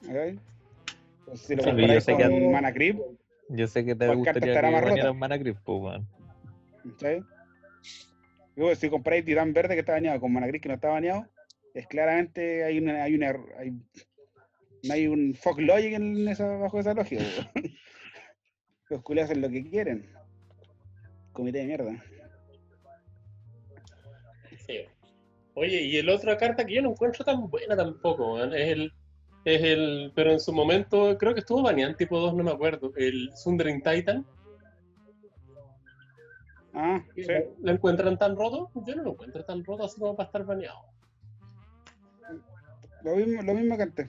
[0.00, 2.98] Si lo Sí, yo comparáis sé que- con Mana Creep,
[3.48, 4.86] Yo sé que te ¿Cuál carta gustaría que rota?
[4.86, 6.00] banearan Mana Creep, pues.
[6.98, 7.24] ¿sabes?
[8.56, 11.26] Luego, si comparáis Titán Verde que está baneado con Mana Gris que no está baneado,
[11.74, 13.72] es claramente hay una, hay una hay,
[14.84, 17.24] no hay un fuck logic en esa, bajo esa lógica.
[18.90, 20.10] Los culiados hacen lo que quieren.
[21.32, 22.04] Comité de mierda.
[24.66, 24.80] Sí.
[25.54, 28.92] Oye, y el otra carta que yo no encuentro tan buena tampoco, es el,
[29.44, 32.92] es el, pero en su momento creo que estuvo baneado tipo 2, no me acuerdo,
[32.96, 34.26] el Sundering Titan.
[36.74, 37.22] Ah, sí.
[37.60, 38.70] ¿Lo encuentran tan roto?
[38.86, 40.80] Yo no lo encuentro tan roto así como para estar baneado.
[43.02, 44.08] Lo mismo, lo mismo que antes.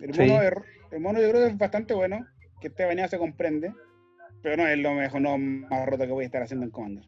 [0.00, 0.20] El Sí.
[0.22, 2.26] mono, de- el mono yo creo que es bastante bueno.
[2.60, 3.72] Que esté baneado se comprende.
[4.42, 7.04] Pero no es lo mejor, no más roto que voy a estar haciendo en Commander.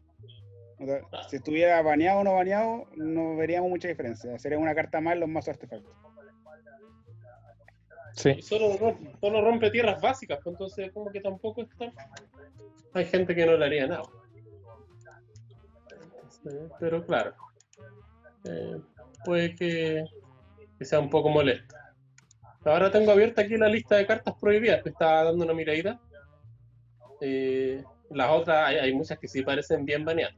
[0.79, 4.37] O sea, si estuviera baneado o no baneado, no veríamos mucha diferencia.
[4.39, 5.93] Sería una carta más los mazos artefactos.
[8.13, 8.31] Sí.
[8.31, 11.91] Y solo, rom- solo rompe tierras básicas, pues entonces como que tampoco está...
[12.93, 14.03] Hay gente que no le haría nada.
[16.29, 17.33] Sí, pero claro,
[18.45, 18.81] eh,
[19.23, 20.03] puede que,
[20.77, 21.75] que sea un poco molesto.
[22.63, 25.99] Ahora tengo abierta aquí la lista de cartas prohibidas, que estaba dando una miradita.
[27.21, 30.35] Eh, las otras, hay, hay muchas que sí parecen bien baneadas.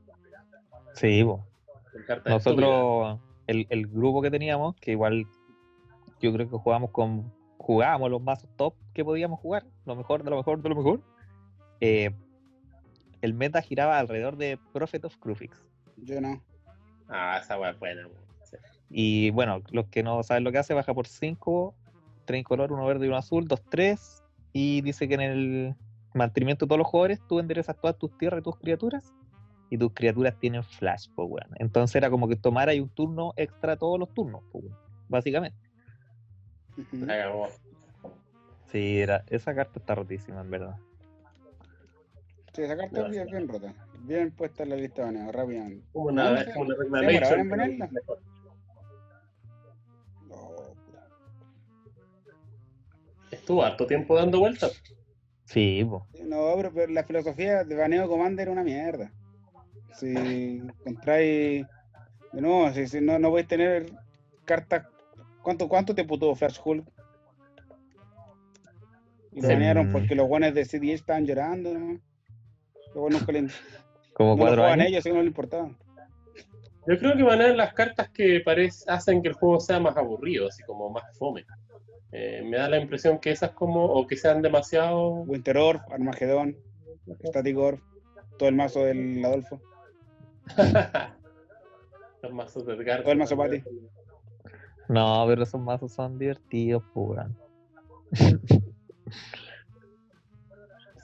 [0.93, 2.26] Sí, estúpidas.
[2.26, 5.26] Nosotros, el, el grupo que teníamos, que igual
[6.21, 10.30] yo creo que jugábamos con jugábamos los mazos top que podíamos jugar, lo mejor de
[10.30, 11.01] lo mejor de lo mejor.
[11.80, 12.11] eh,
[13.21, 15.65] el meta giraba alrededor de Prophet of Crufix.
[15.95, 16.43] Yo no.
[17.07, 18.05] Ah, esa weá es buena.
[18.05, 18.19] weón.
[18.43, 18.57] Sí.
[18.89, 21.74] Y bueno, los que no saben lo que hace, baja por 5,
[22.26, 24.24] 3 color, uno verde y uno azul, 2, 3.
[24.53, 25.76] Y dice que en el
[26.13, 29.13] mantenimiento de todos los jugadores tú enderezas todas tus tierras y tus criaturas.
[29.69, 31.49] Y tus criaturas tienen flash, pues weón.
[31.55, 34.78] Entonces era como que tomara ahí un turno extra todos los turnos, pues weón.
[35.09, 35.57] Básicamente.
[38.67, 40.76] Sí, era, esa carta está rotísima, en verdad.
[42.53, 43.74] Sí, esa carta es bien, bien rota.
[44.01, 45.86] Bien puesta en la lista de baneados, rápidamente.
[45.93, 47.01] Una, No, no una
[53.44, 54.82] Estuvo harto tiempo dando vueltas.
[55.44, 55.84] Sí.
[55.84, 59.12] No, pero, pero la filosofía de baneo Commander es una mierda.
[60.00, 61.66] Si encontráis.
[62.32, 63.86] De nuevo, si, si no, no podéis tener
[64.46, 64.88] cartas.
[65.41, 66.88] ¿Cuánto, ¿Cuánto tiempo tuvo Flash Hulk?
[69.34, 69.54] Y lo Sí.
[69.54, 71.74] banearon porque los guanes de CDH estaban llorando.
[71.74, 72.00] ¿no?
[72.96, 73.48] Buenos nunca le,
[74.14, 74.88] Como no lo años.
[74.88, 75.70] ellos, así que no le importaba.
[76.88, 79.98] Yo creo que van a las cartas que parece, hacen que el juego sea más
[79.98, 81.46] aburrido, así como más fome.
[82.16, 85.09] Eh, me da la impresión que esas como, o que sean demasiado...
[85.24, 86.55] Winter Orb, Armagedón,
[87.26, 87.80] Static Orb,
[88.38, 89.59] todo el mazo del Adolfo.
[92.22, 93.01] Los mazos de Edgar.
[93.01, 93.64] Todo el mazo Pati.
[94.88, 96.84] No, pero esos mazos son divertidos.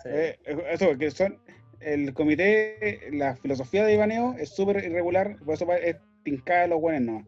[0.04, 0.10] Sí.
[0.10, 0.40] Eh,
[0.70, 1.40] eso, que son.
[1.80, 6.68] El comité, la filosofía de baneo es súper irregular, por eso va- es tincada de
[6.68, 7.28] los buenos nomás.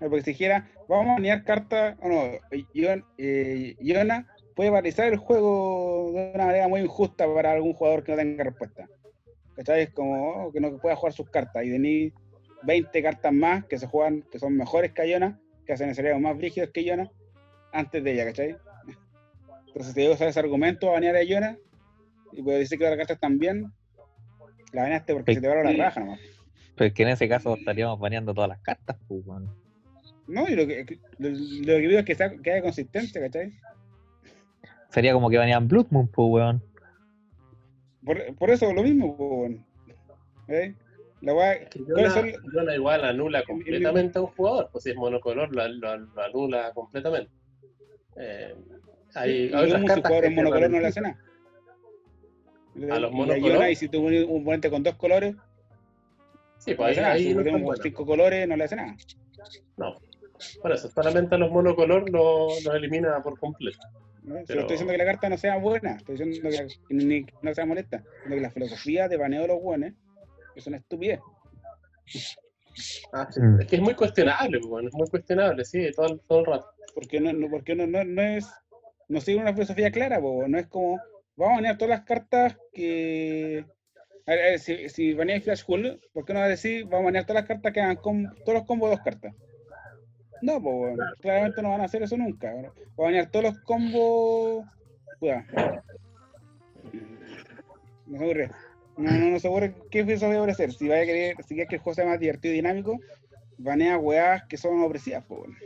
[0.00, 2.24] Eh, Porque si dijera, vamos a banear cartas, o no,
[3.18, 8.12] eh, Iona puede paralizar el juego de una manera muy injusta para algún jugador que
[8.12, 8.88] no tenga respuesta.
[9.56, 9.82] ¿Cachai?
[9.82, 12.12] Es como oh, que no pueda jugar sus cartas y tenéis
[12.62, 16.36] 20 cartas más que se juegan, que son mejores que Iona, que hacen escenarios más
[16.36, 17.10] brígidos que Iona,
[17.72, 18.56] antes de ella, ¿cachai?
[19.68, 21.56] Entonces, si yo usar ese argumento a banear a Iona,
[22.32, 23.72] y puedes decir que las cartas están bien,
[24.72, 26.20] la baneaste porque se te va la raja nomás.
[26.74, 29.67] Pero es que en ese caso estaríamos baneando todas las cartas, pues, weón.
[30.28, 31.36] No, y lo que, lo, lo
[31.80, 33.52] que digo es que, sea, que haya consistencia, ¿cachai?
[34.90, 36.62] Sería como que banean Blood Moon, pues, weón.
[38.04, 39.66] Por, por eso lo mismo, pues, weón.
[40.48, 40.74] ¿Eh?
[41.20, 44.90] La weá- Que ¿cuáles Yona, son- Yona igual anula completamente a un jugador, pues si
[44.90, 47.30] es monocolor lo, lo- lo anula completamente.
[48.16, 48.54] Eh,
[49.14, 51.18] hay, hay otras si cartas jugador que en monocolor no le hace nada.
[52.90, 53.52] A los Y monocolor.
[53.52, 55.34] Iona, y si tú pones un oponente con dos colores,
[56.58, 58.96] Sí, pues ahí, ahí Si no cinco colores, no le hace nada.
[59.76, 59.94] No.
[60.62, 63.78] Por eso, solamente a los monocolor lo- los elimina por completo.
[64.22, 64.38] ¿no?
[64.40, 66.94] Si Pero- no estoy diciendo que la carta no sea buena, estoy diciendo que, que
[66.94, 69.92] ni- que no sea molesta, sino que la filosofía de baneo de los buenos
[70.54, 71.20] es una estupidez.
[73.12, 73.40] Ah, sí.
[73.40, 73.60] Mm.
[73.60, 76.46] Es que es muy cuestionable, pues, bueno, es muy cuestionable, sí, todo, el- todo el
[76.46, 76.66] rato.
[76.94, 78.46] Porque no, no, porque no, no, no es
[79.08, 80.98] no sigue una filosofía clara, po, no es como,
[81.34, 83.64] vamos a banear todas las cartas que...
[84.26, 86.84] A ver, a ver, si, si baneáis Flash Hull, ¿por qué no vas a decir,
[86.84, 89.34] vamos a banear todas las cartas que hagan com- todos los combos de dos cartas?
[90.42, 92.52] No, pues claramente no van a hacer eso nunca.
[92.52, 92.62] ¿no?
[92.62, 94.64] Va a banear todos los combos...
[95.18, 95.42] Cuidado.
[98.06, 98.50] No se ocurre.
[98.96, 100.72] No, no, no se ocurre qué filosofía va a hacer.
[100.72, 102.98] Si vaya a querer, si quieres que el juego sea más divertido y dinámico,
[103.58, 105.40] banea weas que son opresivas, pues.
[105.40, 105.56] bueno.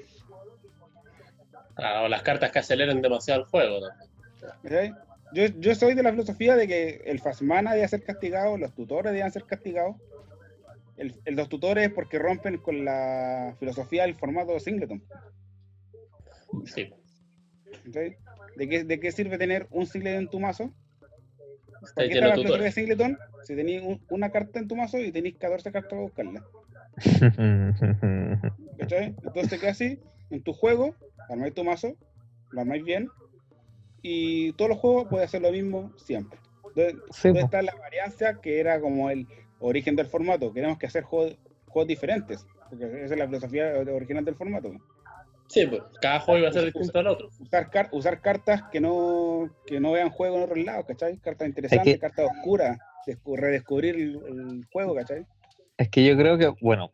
[1.76, 3.88] Ah, o las cartas que aceleren demasiado el juego, ¿no?
[5.32, 9.12] Yo, yo soy de la filosofía de que el Fasmana debe ser castigado, los tutores
[9.12, 9.96] deben ser castigados.
[10.96, 15.02] El, el- los tutores porque rompen con la filosofía del formato singleton.
[16.66, 16.92] Sí.
[18.56, 20.74] ¿De qué, ¿De qué sirve tener un singleton en tu mazo?
[21.82, 23.18] Está ¿Para qué está de la filosofía de singleton?
[23.44, 26.44] Si tenéis un- una carta en tu mazo y tenéis 14 cartas para buscarla.
[28.78, 29.14] ¿Cachai?
[29.24, 29.98] Entonces, ¿qué así?
[30.30, 30.94] En tu juego,
[31.28, 31.96] armáis tu mazo,
[32.50, 33.08] lo armáis bien,
[34.02, 36.38] y todos los juegos pueden hacer lo mismo siempre.
[36.74, 37.46] ¿Dónde, Sí, dónde po.
[37.46, 39.26] está la variancia que era como el
[39.62, 40.52] origen del formato?
[40.52, 41.36] Queremos que hacer juegos,
[41.68, 44.72] juegos diferentes, porque esa es la filosofía original del formato.
[45.48, 47.28] Sí, pues cada juego iba a ser distinto al otro.
[47.38, 51.18] Usar, car- usar cartas que no, que no vean juego en otros lados, ¿cachai?
[51.18, 55.26] Cartas interesantes, que- cartas oscuras, descu- redescubrir el, el juego, ¿cachai?
[55.76, 56.90] Es que yo creo que, bueno,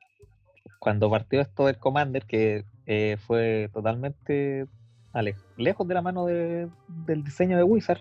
[0.80, 4.66] cuando partió esto del Commander, que eh, fue totalmente
[5.12, 8.00] ale- lejos de la mano de- del diseño de Wizard,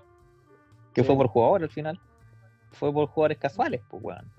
[0.93, 1.07] que Sí.
[1.07, 1.99] fue por jugadores al final,
[2.71, 4.31] fue por jugadores casuales, pues, weón.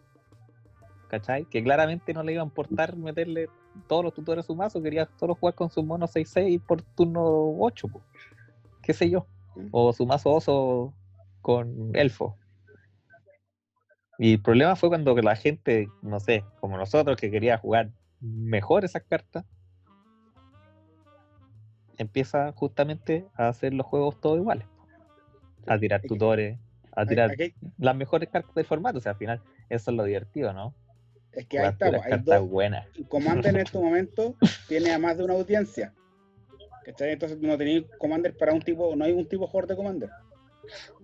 [1.09, 1.47] ¿Cachai?
[1.47, 3.49] Que claramente no le iba a importar meterle
[3.87, 7.57] todos los tutores a su mazo, quería solo jugar con su mono 6-6 por turno
[7.59, 8.05] 8, pues.
[8.83, 9.27] qué sé yo.
[9.57, 9.69] Mm.
[9.73, 10.95] O su mazo oso
[11.41, 12.37] con elfo.
[14.19, 17.91] Y el problema fue cuando la gente, no sé, como nosotros, que quería jugar
[18.21, 19.45] mejor esas cartas,
[21.97, 24.67] empieza justamente a hacer los juegos todos iguales.
[25.67, 26.59] A tirar tutores,
[26.93, 27.31] a tirar
[27.79, 28.99] las mejores cartas del formato.
[28.99, 30.75] O sea, al final, eso es lo divertido, ¿no?
[31.33, 32.87] Es que ahí está, hay dos, buenas.
[33.09, 35.95] Commander en este momento tiene a más de una audiencia.
[36.85, 37.13] ¿cachai?
[37.13, 40.11] Entonces no tenéis Commander para un tipo, no hay un tipo jugador de Commander.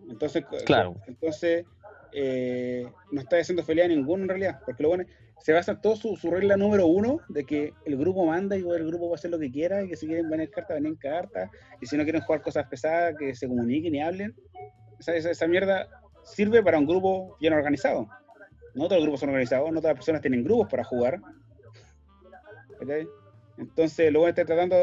[0.09, 0.97] Entonces, Claro.
[1.07, 1.65] entonces
[2.13, 5.05] eh, no está haciendo feliz a ninguno en realidad, porque lo bueno
[5.41, 8.87] se basa todo su, su regla número uno de que el grupo manda y el
[8.87, 11.51] grupo va a hacer lo que quiera, y que si quieren venir cartas, venir cartas,
[11.83, 14.35] y si no quieren jugar cosas pesadas, que se comuniquen y hablen.
[14.99, 15.87] Esa, esa, esa mierda
[16.23, 18.09] sirve para un grupo bien organizado.
[18.75, 21.21] No todos los grupos son organizados, no todas las personas tienen grupos para jugar.
[23.57, 24.77] Entonces, luego está tratando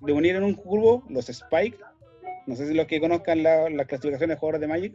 [0.00, 1.78] de unir en un grupo los Spike.
[2.46, 4.94] No sé si los que conozcan la, la clasificación de jugadores de Magic.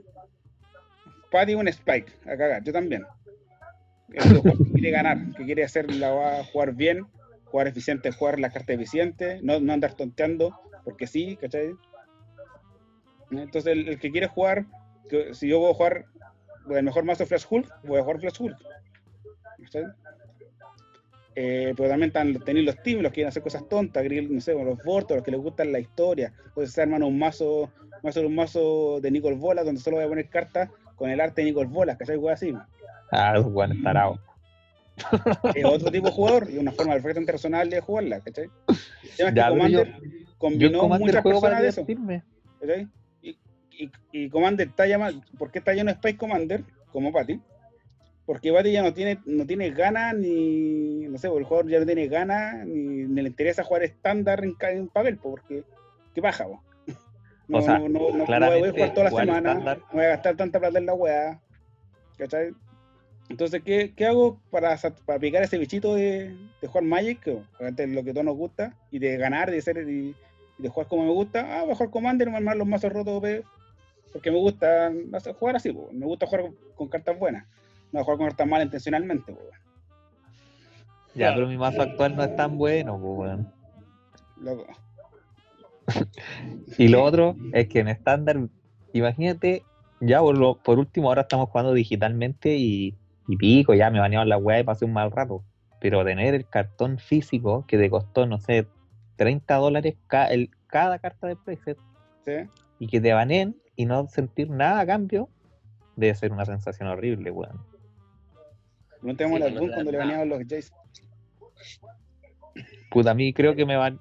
[1.32, 3.06] Patty un Spike, a yo también.
[4.08, 7.08] Jugador que quiere ganar, que quiere hacer la va a jugar bien,
[7.46, 11.72] jugar eficiente, jugar la carta eficiente, no, no andar tonteando, porque sí, ¿cachai?
[13.32, 14.66] Entonces, el, el que quiere jugar,
[15.32, 15.74] si yo
[16.66, 18.58] voy a mejor mazo Flash Hulk, voy a jugar Flash Hulk.
[21.36, 24.42] Eh, pero también están, tenéis los teams, los que quieren hacer cosas tontas, grill, no
[24.42, 26.34] sé, los Vortos, los que les gustan la historia.
[26.54, 27.72] Pues se arman un mazo,
[28.04, 31.42] mazo un mazo de Nicol Bola, donde solo voy a poner cartas con el arte
[31.42, 32.16] de Nicol Bola, ¿cachai?
[32.16, 32.54] Algo así.
[33.12, 34.20] Ah, los buenos tarados.
[35.56, 38.50] Es otro tipo de jugador y una forma perfectamente razonable de jugarla, ¿cachai?
[38.68, 41.86] El tema es que yo- Commander Yo combinó Commander muchas personas de eso.
[43.82, 46.64] Y, y, Commander está llamado, ¿por qué está lleno Space Commander?
[46.92, 47.42] Como Patty.
[48.28, 51.86] Porque Patty ya no tiene, no tiene ganas, ni, no sé, el jugador ya no
[51.88, 55.64] tiene ganas, ni, ni le interesa jugar estándar en, en papel, po, porque,
[56.14, 56.62] ¿qué paja, po?
[57.48, 60.10] No, O sea, no, no, no, voy a jugar toda la semana, no voy a
[60.10, 61.42] gastar tanta plata en la weá,
[62.18, 62.52] ¿cachai?
[63.30, 67.20] Entonces, ¿qué, qué hago para, para picar ese bichito de, de jugar Magic?
[67.22, 70.16] Que es lo que a todos nos gusta, y de ganar, de ser y,
[70.58, 71.58] de jugar como me gusta.
[71.60, 73.22] Ah, voy a jugar Commander, voy a armar los mazos rotos
[74.14, 74.92] porque me gusta
[75.40, 75.90] jugar así, po.
[75.92, 77.46] me gusta jugar con cartas buenas,
[77.92, 79.32] no jugar con cartas malas intencionalmente.
[79.34, 79.40] po.
[81.14, 81.36] Ya, Claro.
[81.36, 83.54] pero mi mazo actual no es tan bueno, pues, weón.
[84.42, 84.66] Loco.
[86.78, 88.38] Y lo otro es que en estándar,
[88.94, 89.64] imagínate,
[90.00, 92.96] ya por, lo- por último ahora estamos jugando digitalmente y,
[93.28, 95.44] y pico, ya me banearon la weá y pasé un mal rato.
[95.80, 98.68] Pero tener el cartón físico que te costó, no sé,
[99.18, 101.78] 30 dólares ca- el- cada carta de preset
[102.26, 102.32] ¿sí?
[102.80, 105.28] y que te baneen y no sentir nada a cambio,
[105.96, 107.66] debe ser una sensación horrible, weón.
[109.02, 110.72] No tenemos Sí, el no cuando le baneaban los Jays.
[112.92, 114.00] Puta, a mí creo que me van.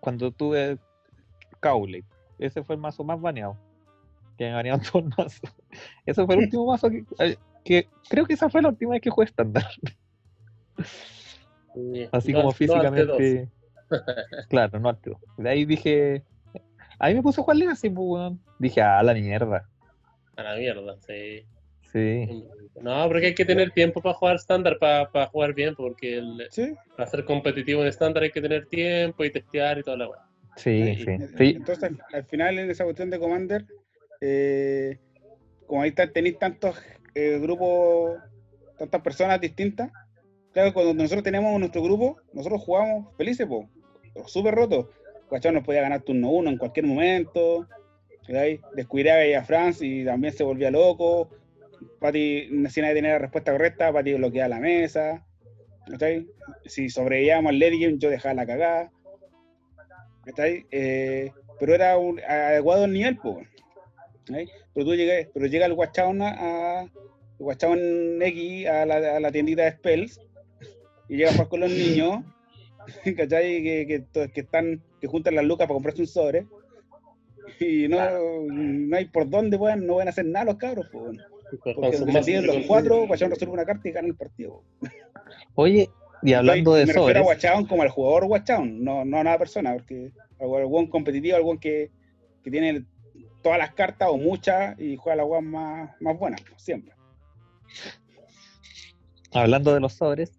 [0.00, 0.78] Cuando tuve
[1.60, 2.04] Cowley,
[2.38, 3.56] ese fue el mazo más baneado.
[4.36, 5.40] Que me banearon todo el mazo.
[6.04, 7.88] Ese fue el último mazo que, eh, que.
[8.10, 9.64] Creo que esa fue la última vez que jugué estándar.
[11.74, 12.08] Sí.
[12.12, 13.48] Así No- como no físicamente.
[14.50, 15.12] claro, no arte.
[15.38, 16.22] De ahí dije.
[16.98, 18.40] A mí me puse a jugar Legacy, pues, weón.
[18.58, 19.68] Dije, ah, la mierda.
[20.36, 21.44] A la mierda, sí.
[21.92, 22.44] Sí.
[22.82, 26.74] No, porque hay que tener tiempo para jugar estándar, para, jugar bien, porque el, ¿Sí?
[26.96, 30.20] para ser competitivo en estándar hay que tener tiempo y testear y toda la weá.
[30.56, 31.16] Sí, Sí.
[31.38, 31.44] sí.
[31.56, 33.64] Entonces, al, al final, en esa cuestión de Commander,
[34.20, 34.98] eh,
[35.66, 36.76] como ahí está- tenéis tantos
[37.14, 38.18] eh, grupos,
[38.76, 39.90] tantas personas distintas,
[40.52, 43.68] claro, cuando nosotros tenemos nuestro grupo, nosotros jugamos felices, po,
[44.26, 44.86] súper rotos.
[45.28, 47.66] Guachón nos podía ganar turno uno en cualquier momento,
[48.26, 48.60] ¿cachai?
[48.74, 51.30] descuidaba ahí a Franz y también se volvía loco.
[52.00, 55.24] Pati, si nadie tenía la respuesta correcta, Pati bloqueaba la mesa.
[55.86, 56.26] ¿cachai?
[56.64, 58.92] Si sobrevivíamos al late yo dejaba la cagada.
[60.24, 60.66] ¿cachai?
[60.70, 63.40] Eh, pero era un, adecuado al nivel, po,
[64.26, 64.48] ¿cachai?
[64.74, 66.90] Pero tú llegué, pero llega el Guachaun a, el
[67.38, 70.20] Guachaun X a la, a la tiendita de Spells
[71.08, 72.22] y llega a con los niños,
[73.16, 73.62] ¿cachai?
[73.62, 76.46] Que, que, to- que están, que juntan las lucas para comprarse un sobre.
[77.60, 77.98] Y no,
[78.50, 81.18] no hay por dónde puedan, no pueden hacer nada los cabros, Con
[81.74, 84.62] porque se los cuatro, Guachaun resuelve una carta y gana el partido.
[85.54, 85.88] Oye,
[86.22, 89.24] y hablando me de refiero a sobres, Guachaun como al jugador Guachaun, no, no a
[89.24, 91.90] nada persona, porque algún competitivo, algún que,
[92.44, 92.84] que tiene
[93.42, 96.92] todas las cartas o muchas y juega la weá más, más buena, siempre.
[99.32, 100.37] hablando de los sobres,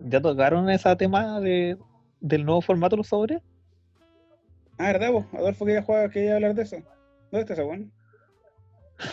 [0.00, 1.76] ¿ya tocaron ese tema de,
[2.20, 3.42] del nuevo formato de los sobres?
[4.78, 5.26] Ah, ¿verdad, vos?
[5.32, 6.76] Adolfo quería, jugar, quería hablar de eso.
[7.30, 7.90] ¿Dónde está ese weón?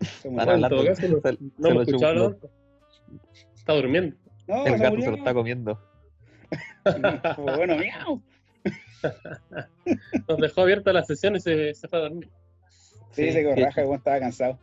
[0.00, 0.40] Se murió.
[0.42, 2.38] Están hablando, todo caso, no- se, se lo.
[3.54, 4.16] Está durmiendo.
[4.46, 5.04] No, El se gato murió.
[5.04, 5.80] se lo está comiendo.
[6.84, 6.96] Pues
[7.56, 8.22] bueno, miau.
[10.28, 12.30] Nos dejó abierta la sesión y se, se fue a dormir.
[13.10, 14.58] Sí, dice que que- raja, el estaba cansado.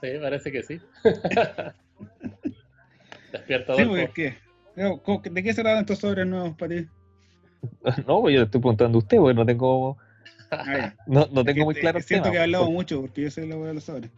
[0.00, 0.80] Sí, parece que sí.
[3.32, 3.96] Despierta Sí, Adolfo.
[3.96, 4.36] No, ¿cómo-
[4.76, 6.86] ¿De qué se tratan estos sobres nuevos para ti?
[8.06, 9.96] No, pues yo le estoy preguntando a usted, porque no tengo,
[10.50, 12.32] Ah, no, no Es tengo que muy claro el Siento tema.
[12.32, 14.10] que he hablado porque- mucho, porque yo sé lo de los sobres.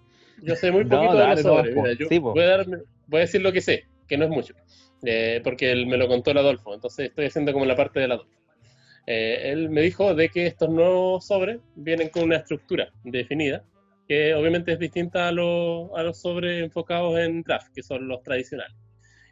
[0.43, 1.75] Yo sé muy No, poquito de dale, los no, sobres.
[1.75, 1.83] po.
[1.83, 2.33] mira, yo Sí, po.
[2.33, 4.55] voy, a darme- voy a decir lo que sé, que no es mucho.
[5.05, 8.13] Eh, porque él me lo contó el Adolfo, entonces estoy haciendo como la parte del
[8.13, 8.33] Adolfo.
[9.07, 13.65] Eh, él me dijo de que estos nuevos sobres vienen con una estructura definida,
[14.09, 18.23] que obviamente es distinta a, los- a los sobres enfocados en draft, que son los
[18.23, 18.75] tradicionales.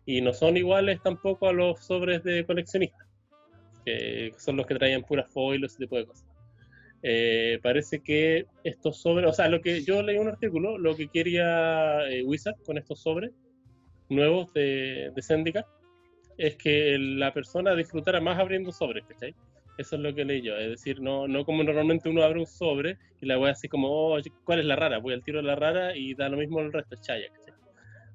[0.07, 3.07] Y no son iguales tampoco a los sobres de coleccionistas,
[3.85, 6.27] que son los que traían puras foil, ese tipo de cosas.
[7.03, 11.09] Eh, parece que estos sobres, o sea, lo que yo leí un artículo, lo que
[11.09, 13.31] quería eh, Wizard con estos sobres
[14.09, 15.67] nuevos de, de Zendikar
[16.39, 19.35] es que la persona disfrutara más abriendo sobres, ¿cachai?
[19.77, 22.47] Eso es lo que leí yo, es decir, no, no como normalmente uno abre un
[22.47, 24.99] sobre y la wea así como, oh, ¿cuál es la rara?
[24.99, 27.43] Voy al tiro de la rara y da lo mismo el resto, es chaya, ¿cachai?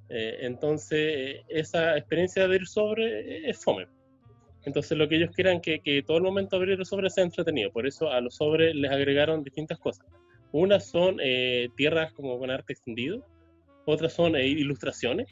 [0.10, 3.88] Eh, entonces, esa experiencia de abrir sobre es fome.
[4.66, 7.72] Entonces, lo que ellos quieran que, que todo el momento abrir el sobre sea entretenido.
[7.72, 10.06] Por eso a los sobres les agregaron distintas cosas.
[10.52, 13.26] Unas son eh, tierras como con arte extendido,
[13.86, 15.28] otras son eh, ilustraciones.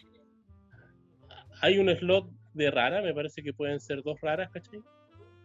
[1.61, 4.79] Hay un slot de rara, me parece que pueden ser dos raras, ¿cachai?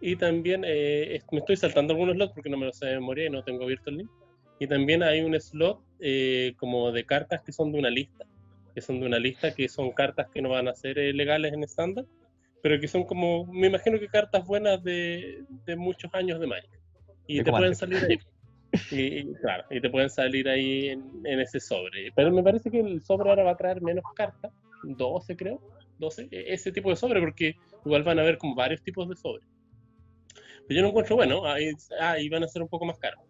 [0.01, 3.26] Y también eh, me estoy saltando algunos slots porque no me lo sé de memoria
[3.26, 4.11] y no tengo abierto el link.
[4.59, 8.26] Y también hay un slot eh, como de cartas que son de una lista,
[8.74, 11.53] que son de una lista que son cartas que no van a ser eh, legales
[11.53, 12.04] en estándar,
[12.62, 16.70] pero que son como, me imagino que cartas buenas de, de muchos años de Magic.
[17.26, 18.18] Y De te pueden salir ahí.
[18.90, 22.11] Y, y, claro, y te pueden salir ahí en, en ese sobre.
[22.16, 24.50] Pero me parece que el sobre ahora va a traer menos cartas,
[24.82, 25.61] 12 creo,
[25.99, 27.54] 12, e- ese tipo de sobre, porque
[27.84, 29.42] igual van a haber como varios tipos de sobre.
[30.66, 31.70] Pero yo no encuentro bueno, ahí,
[32.00, 33.20] ah, y van a ser un poco más caros.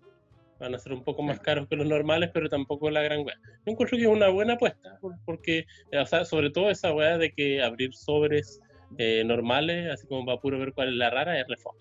[0.62, 3.34] Van a ser un poco más caros que los normales, pero tampoco la gran weá.
[3.66, 6.92] Yo encuentro que es una buena apuesta, por- porque, eh, o sea, sobre todo esa
[6.92, 8.60] weá de que abrir sobres
[8.98, 11.78] eh, normales, así como para puro ver cuál es la rara, es refome.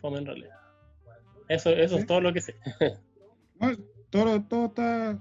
[0.00, 0.56] Fome en realidad.
[1.48, 2.00] Eso, eso Sí.
[2.00, 2.56] es todo lo que sé.
[3.60, 3.70] No,
[4.10, 5.18] todo, todo está.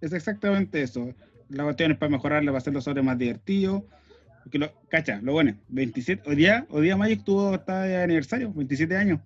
[0.00, 1.14] Es exactamente eso.
[1.48, 3.82] La cuestión es para mejorarle, para hacer los sobres más divertidos.
[4.42, 8.52] Porque lo, cacha, lo bueno, 27, hoy día, hoy día Magic tuvo, está de aniversario,
[8.52, 9.20] 27 años,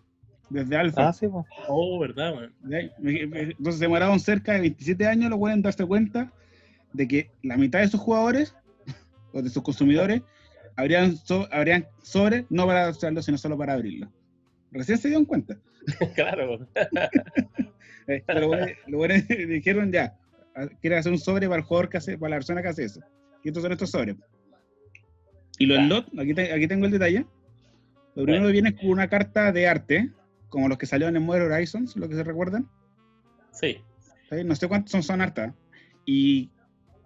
[0.48, 1.08] desde Alpha.
[1.08, 1.44] Ah, sí, pues.
[1.68, 2.54] Oh, ¿verdad, man?
[2.70, 6.32] Entonces se demoraron cerca de 27 años, lo pueden darse cuenta
[6.92, 8.54] de que la mitad de sus jugadores,
[9.32, 10.22] o de sus consumidores,
[10.76, 14.10] habrían, so- habrían sobres no para usarlo, sino solo para abrirlo.
[14.70, 15.56] Recién se dieron cuenta.
[16.14, 16.66] claro.
[18.08, 18.50] Eh, pero
[18.86, 19.14] lo bueno
[19.48, 20.16] dijeron ya,
[20.54, 22.84] a- quieren hacer un sobre para el jugador que hace, para la persona que hace
[22.84, 23.00] eso.
[23.42, 24.16] Y estos son estos sobres.
[25.58, 25.86] Y los Ya.
[25.86, 27.26] slots, aquí, te- aquí tengo el detalle.
[28.14, 28.52] Lo primero Bueno.
[28.52, 30.10] viene con una carta de arte,
[30.48, 32.68] como los que salieron en Modern Horizons, lo que se recuerdan.
[33.52, 33.80] Sí.
[34.30, 34.44] ¿sí?
[34.44, 35.54] No sé cuántos son, son hartas.
[36.04, 36.50] Y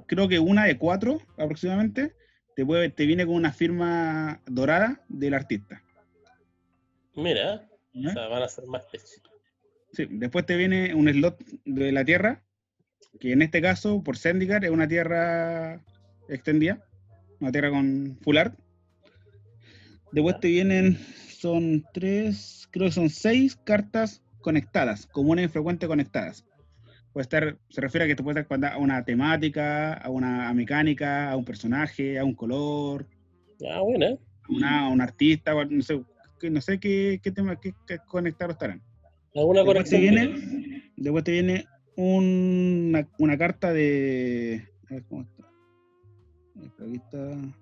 [0.07, 2.15] creo que una de cuatro aproximadamente
[2.57, 5.83] te, puede, te viene con una firma dorada del artista.
[7.15, 8.13] Mira, o ¿ya?
[8.13, 9.03] sea, van a ser más tech.
[9.93, 12.43] Sí, después te viene un slot de la Tierra,
[13.19, 15.81] que en este caso, por Zendikar, es una Tierra
[16.29, 16.85] extendida,
[17.41, 18.59] una Tierra con full art.
[20.13, 26.45] Después te vienen, son tres, creo que son seis cartas conectadas, comunes y frecuentes conectadas.
[27.13, 31.31] Puede estar, se refiere a que te puede estar a una temática, a una mecánica,
[31.31, 33.07] a un personaje, a un color,
[33.69, 34.11] Ah, buena.
[34.13, 36.01] a una, a un artista, no sé,
[36.51, 38.83] no sé qué, qué tema, qué, qué conectados estarán.
[39.35, 41.67] ¿Alguna Después te viene, después te viene
[41.97, 44.67] una, una carta de.
[44.91, 45.45] A ver cómo está.
[46.85, 47.60] Aquí está.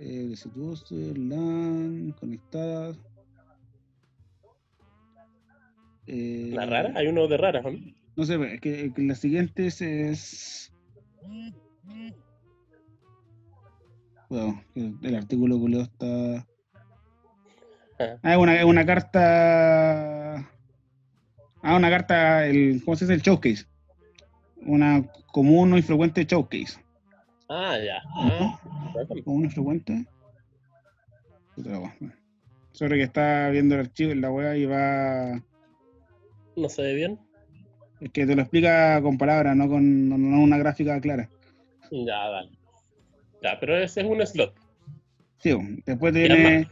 [0.00, 2.98] Eh, de Seduce, LAN, conectadas.
[6.06, 6.92] Eh, ¿La rara?
[6.96, 7.70] Hay uno de raras, ¿no?
[8.16, 10.72] No sé, es que, que las siguientes es.
[14.28, 16.46] Bueno, el, el artículo culiao está.
[17.98, 18.18] Ah.
[18.22, 20.50] Ah, es una, una carta.
[21.62, 23.14] Ah, una carta, el, ¿cómo se dice?
[23.14, 23.66] El showcase.
[24.56, 26.83] Una común y frecuente showcase.
[27.48, 28.02] Ah, ya.
[28.16, 28.60] Ah.
[29.24, 30.06] ¿Común y frecuente?
[32.72, 35.40] Sobre que está viendo el archivo en la web y va.
[36.56, 37.18] no se ve bien.
[38.00, 41.28] Es que te lo explica con palabras, no con no, una gráfica clara.
[41.90, 42.50] Ya, dale.
[43.42, 44.54] Ya, pero ese es un slot.
[45.38, 45.52] Sí,
[45.86, 46.68] después te ¿Quieres viene.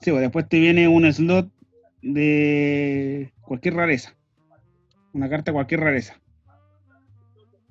[0.00, 1.50] Sí, después te viene un slot
[2.02, 4.16] de cualquier rareza.
[5.12, 6.20] Una carta de cualquier rareza.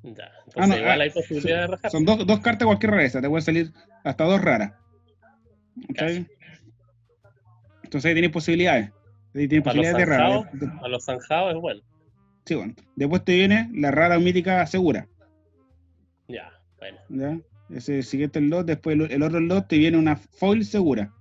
[0.04, 0.32] Ya.
[0.50, 1.92] Entonces Ah, no, igual ah, hay posibilidad de rajar.
[1.92, 3.72] Son dos, dos cartas de cualquier rareza, te pueden salir
[4.04, 4.74] hasta dos raras.
[7.84, 8.92] Entonces ahí tienes posibilidades.
[9.36, 10.44] Ahí tienes Para los posibilidades de raras.
[10.52, 11.82] zanjados, a los zanjados es bueno.
[12.46, 12.74] Sí, bueno.
[12.96, 15.08] Después te viene la rara mítica segura.
[16.28, 16.98] Ya, bueno.
[17.10, 17.40] ¿ya?
[17.76, 21.14] Ese siguiente lot, después el, el otro lot te viene una foil segura.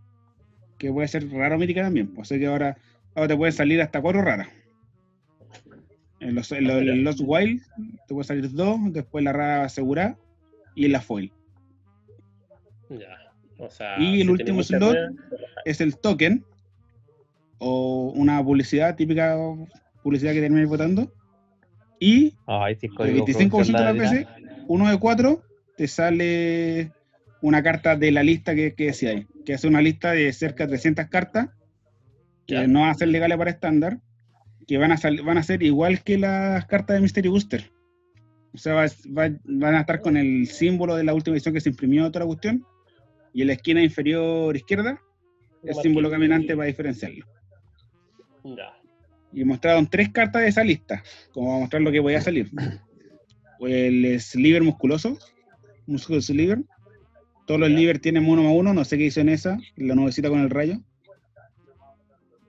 [0.79, 2.15] Que puede ser rara o mítica también.
[2.17, 2.77] O sea que ahora,
[3.15, 4.49] ahora te pueden salir hasta cuatro raras.
[6.21, 7.63] En los, en los, en los wild
[8.07, 10.17] te pueden salir dos, después la rara segura
[10.75, 11.33] y la foil.
[12.91, 13.17] Ya.
[13.59, 14.97] O sea, Y el si último slot,
[15.65, 16.45] es el token
[17.59, 19.37] o una publicidad típica
[20.03, 21.13] publicidad que termine votando
[21.99, 24.27] y Ay, sí, el código 25% de las la veces
[24.69, 25.43] uno de cuatro
[25.77, 26.93] te sale
[27.43, 30.65] una carta de la lista que, que decía ahí que es una lista de cerca
[30.65, 31.49] de 300 cartas
[32.47, 32.67] que Ya.
[32.69, 33.99] no van a ser legales para estándar
[34.69, 37.73] que van a sal- van a ser igual que las cartas de Mystery Booster
[38.55, 41.61] o sea va- va- van a estar con el símbolo de la última edición que
[41.61, 42.65] se imprimió toda la cuestión
[43.33, 45.01] y en la esquina inferior izquierda
[45.65, 47.27] el símbolo caminante para diferenciarlo.
[48.45, 48.73] Ya.
[49.33, 52.49] Y mostraron tres cartas de esa lista, como a mostrar lo que podía salir.
[53.61, 55.19] El sliver musculoso,
[55.87, 56.61] musculo sliver.
[57.47, 60.29] Todos los sliver tienen uno más uno, no sé qué hizo en esa, la nubecita
[60.31, 60.81] con el rayo.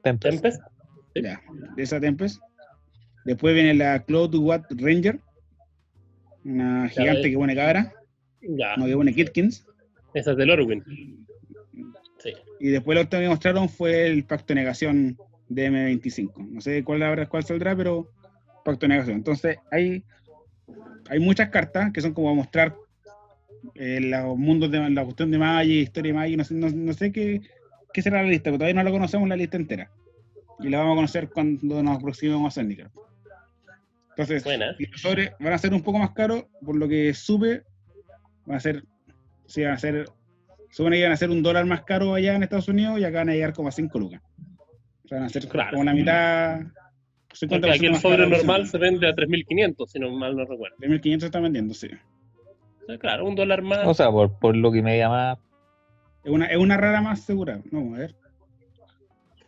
[0.03, 0.41] Tempest.
[0.41, 0.61] Tempest.
[1.15, 1.41] Ya,
[1.75, 2.41] de esa Tempest.
[3.25, 5.19] Después viene la Cloudwatt Ranger,
[6.45, 7.31] una gigante ves.
[7.31, 7.93] que pone cabra,
[8.41, 8.75] Ya.
[8.77, 9.65] no que pone Kitkins.
[10.13, 10.83] Esa es del Orwin.
[12.19, 12.33] Sí.
[12.59, 15.17] Y después lo último que mostraron fue el Pacto de Negación
[15.47, 16.47] de M25.
[16.49, 18.09] No sé cuál, habrá- cuál saldrá, pero
[18.65, 19.17] Pacto de Negación.
[19.17, 20.03] Entonces, hay,
[21.09, 22.75] hay muchas cartas que son como mostrar
[23.75, 26.37] eh, los mundos de la cuestión de Magic, historia de Magic.
[26.37, 27.41] No sé, no, no sé qué,
[27.93, 29.91] qué será la lista, pero todavía no la conocemos la lista entera.
[30.61, 32.91] Y la vamos a conocer cuando nos aproximemos a Zendikar.
[34.11, 34.75] Entonces, Buena.
[34.77, 37.63] los sobres van a ser un poco más caros, por lo que supe,
[38.45, 38.83] van a ser,
[39.45, 40.05] sí, van a ser,
[40.69, 43.19] supone que van a ser un dólar más caro allá en Estados Unidos y acá
[43.19, 44.21] van a llegar como a 5 lucas.
[45.05, 45.71] O sea, van a ser Claro.
[45.71, 46.59] como la mitad,
[47.29, 50.75] 50% Porque aquí el sobre normal se vende a 3.500, si no mal no recuerdo.
[50.79, 51.87] 3.500 están vendiendo, sí.
[52.81, 53.87] O sea, claro, un dólar más.
[53.87, 55.39] O sea, por, por lo que me llama,
[56.25, 57.61] Es una, es una rara más segura.
[57.71, 58.15] No, a ver.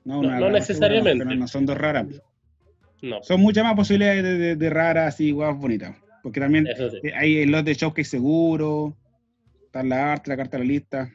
[0.03, 1.25] No, necesariamente.
[1.25, 2.07] pero no son dos raras.
[3.01, 5.95] no, Son muchas más posibilidades de, de- de raras y guapas bonitas.
[6.23, 6.99] Porque también sí.
[7.07, 8.95] Eh, Hay el lot de showcase seguro,
[9.65, 11.11] está la arte, la carta de la lista.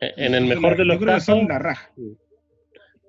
[0.00, 1.90] Eh, En el mejor de los que casos, son la raja.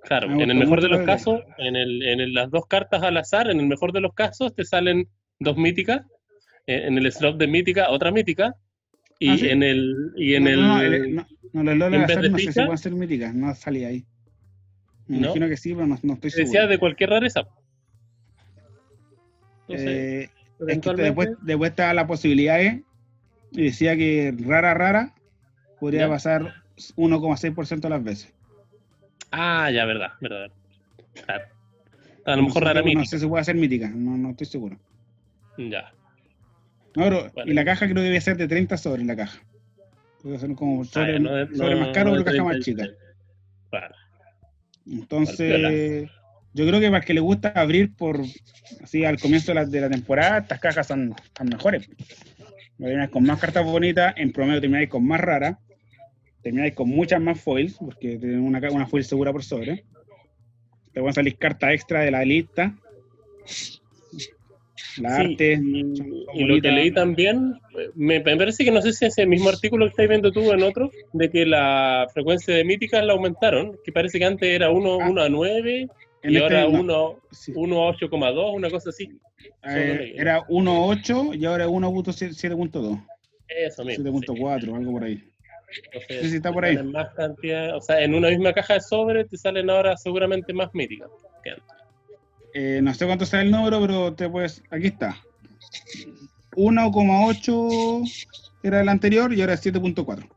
[0.04, 3.04] claro, me en el mejor de los casos, en, el, en el- las dos cartas
[3.04, 5.08] al azar, en el mejor de los casos te salen
[5.40, 6.02] dos míticas,
[6.68, 8.56] eh, en el slot de mítica, otra mítica,
[9.20, 9.48] y Ah, ¿sí?
[9.50, 11.28] en el y en no, el, no, no, el- no,
[11.64, 14.06] no, vez azar de no sé si pueden ser míticas, no salía ahí.
[15.08, 15.26] Me ¿No?
[15.26, 16.54] imagino que sí, pero no, no estoy seguro.
[16.54, 17.42] decía de cualquier rareza.
[19.68, 20.30] Entonces, Eh,
[20.68, 22.60] es que después, después estaba la posibilidad
[23.52, 25.14] y decía que rara, rara,
[25.80, 26.10] podría Ya.
[26.10, 26.54] pasar
[26.96, 28.34] 1,6% de las veces.
[29.32, 30.52] ah, ya, verdad, verdad.
[31.26, 31.46] Claro.
[32.26, 33.06] A lo No mejor sé, rara no mítica.
[33.06, 34.78] sé si puede ser mítica, no, no estoy seguro.
[35.58, 35.92] Ya.
[36.96, 39.40] No, pero- y la caja creo que debe ser de 30 sobres la caja.
[40.24, 42.66] Debe ser como sobre, Ah, no sobre no- más caro, pero caja más 36.
[42.66, 43.90] chica.
[44.86, 46.10] Entonces,
[46.54, 48.22] yo creo que para el que le gusta abrir por
[48.84, 51.88] así al comienzo de la, de la temporada, estas cajas son, son mejores.
[52.78, 55.58] Termináis con más cartas bonitas, en promedio termináis con más raras,
[56.42, 59.86] termináis con muchas más foils, porque tienen una, una foil segura por sobre.
[60.94, 62.74] Te van a salir cartas extra de la lista.
[64.98, 65.60] La Sí, arte.
[65.64, 65.84] y,
[66.34, 69.28] y lo que leí también, eh, me, me parece que no sé si es el
[69.28, 73.14] mismo artículo que estáis viendo tú en otro, de que la frecuencia de míticas la
[73.14, 75.10] aumentaron, que parece que antes era 1, Ah.
[75.10, 75.88] 1 a 9
[76.22, 77.54] En y este ahora no, 1, sí.
[77.56, 79.10] 1 a 8,2, una cosa así.
[79.64, 83.06] Eh, era 1.8 y ahora es 1.7.2,
[83.48, 84.04] Eso mismo.
[84.22, 84.28] sí.
[84.28, 85.24] 7.4, algo por ahí.
[85.94, 86.78] Entonces, Sí, sí, está por ahí.
[86.84, 90.70] Más cantidad, o sea, en una misma caja de sobre te salen ahora seguramente más
[90.74, 91.10] míticas.
[91.44, 91.66] que antes.
[92.62, 94.62] Eh, no sé cuánto sale el número, pero te puedes.
[94.70, 95.16] Aquí está.
[96.58, 98.28] 1,8
[98.64, 100.28] era el anterior y ahora es 7.4.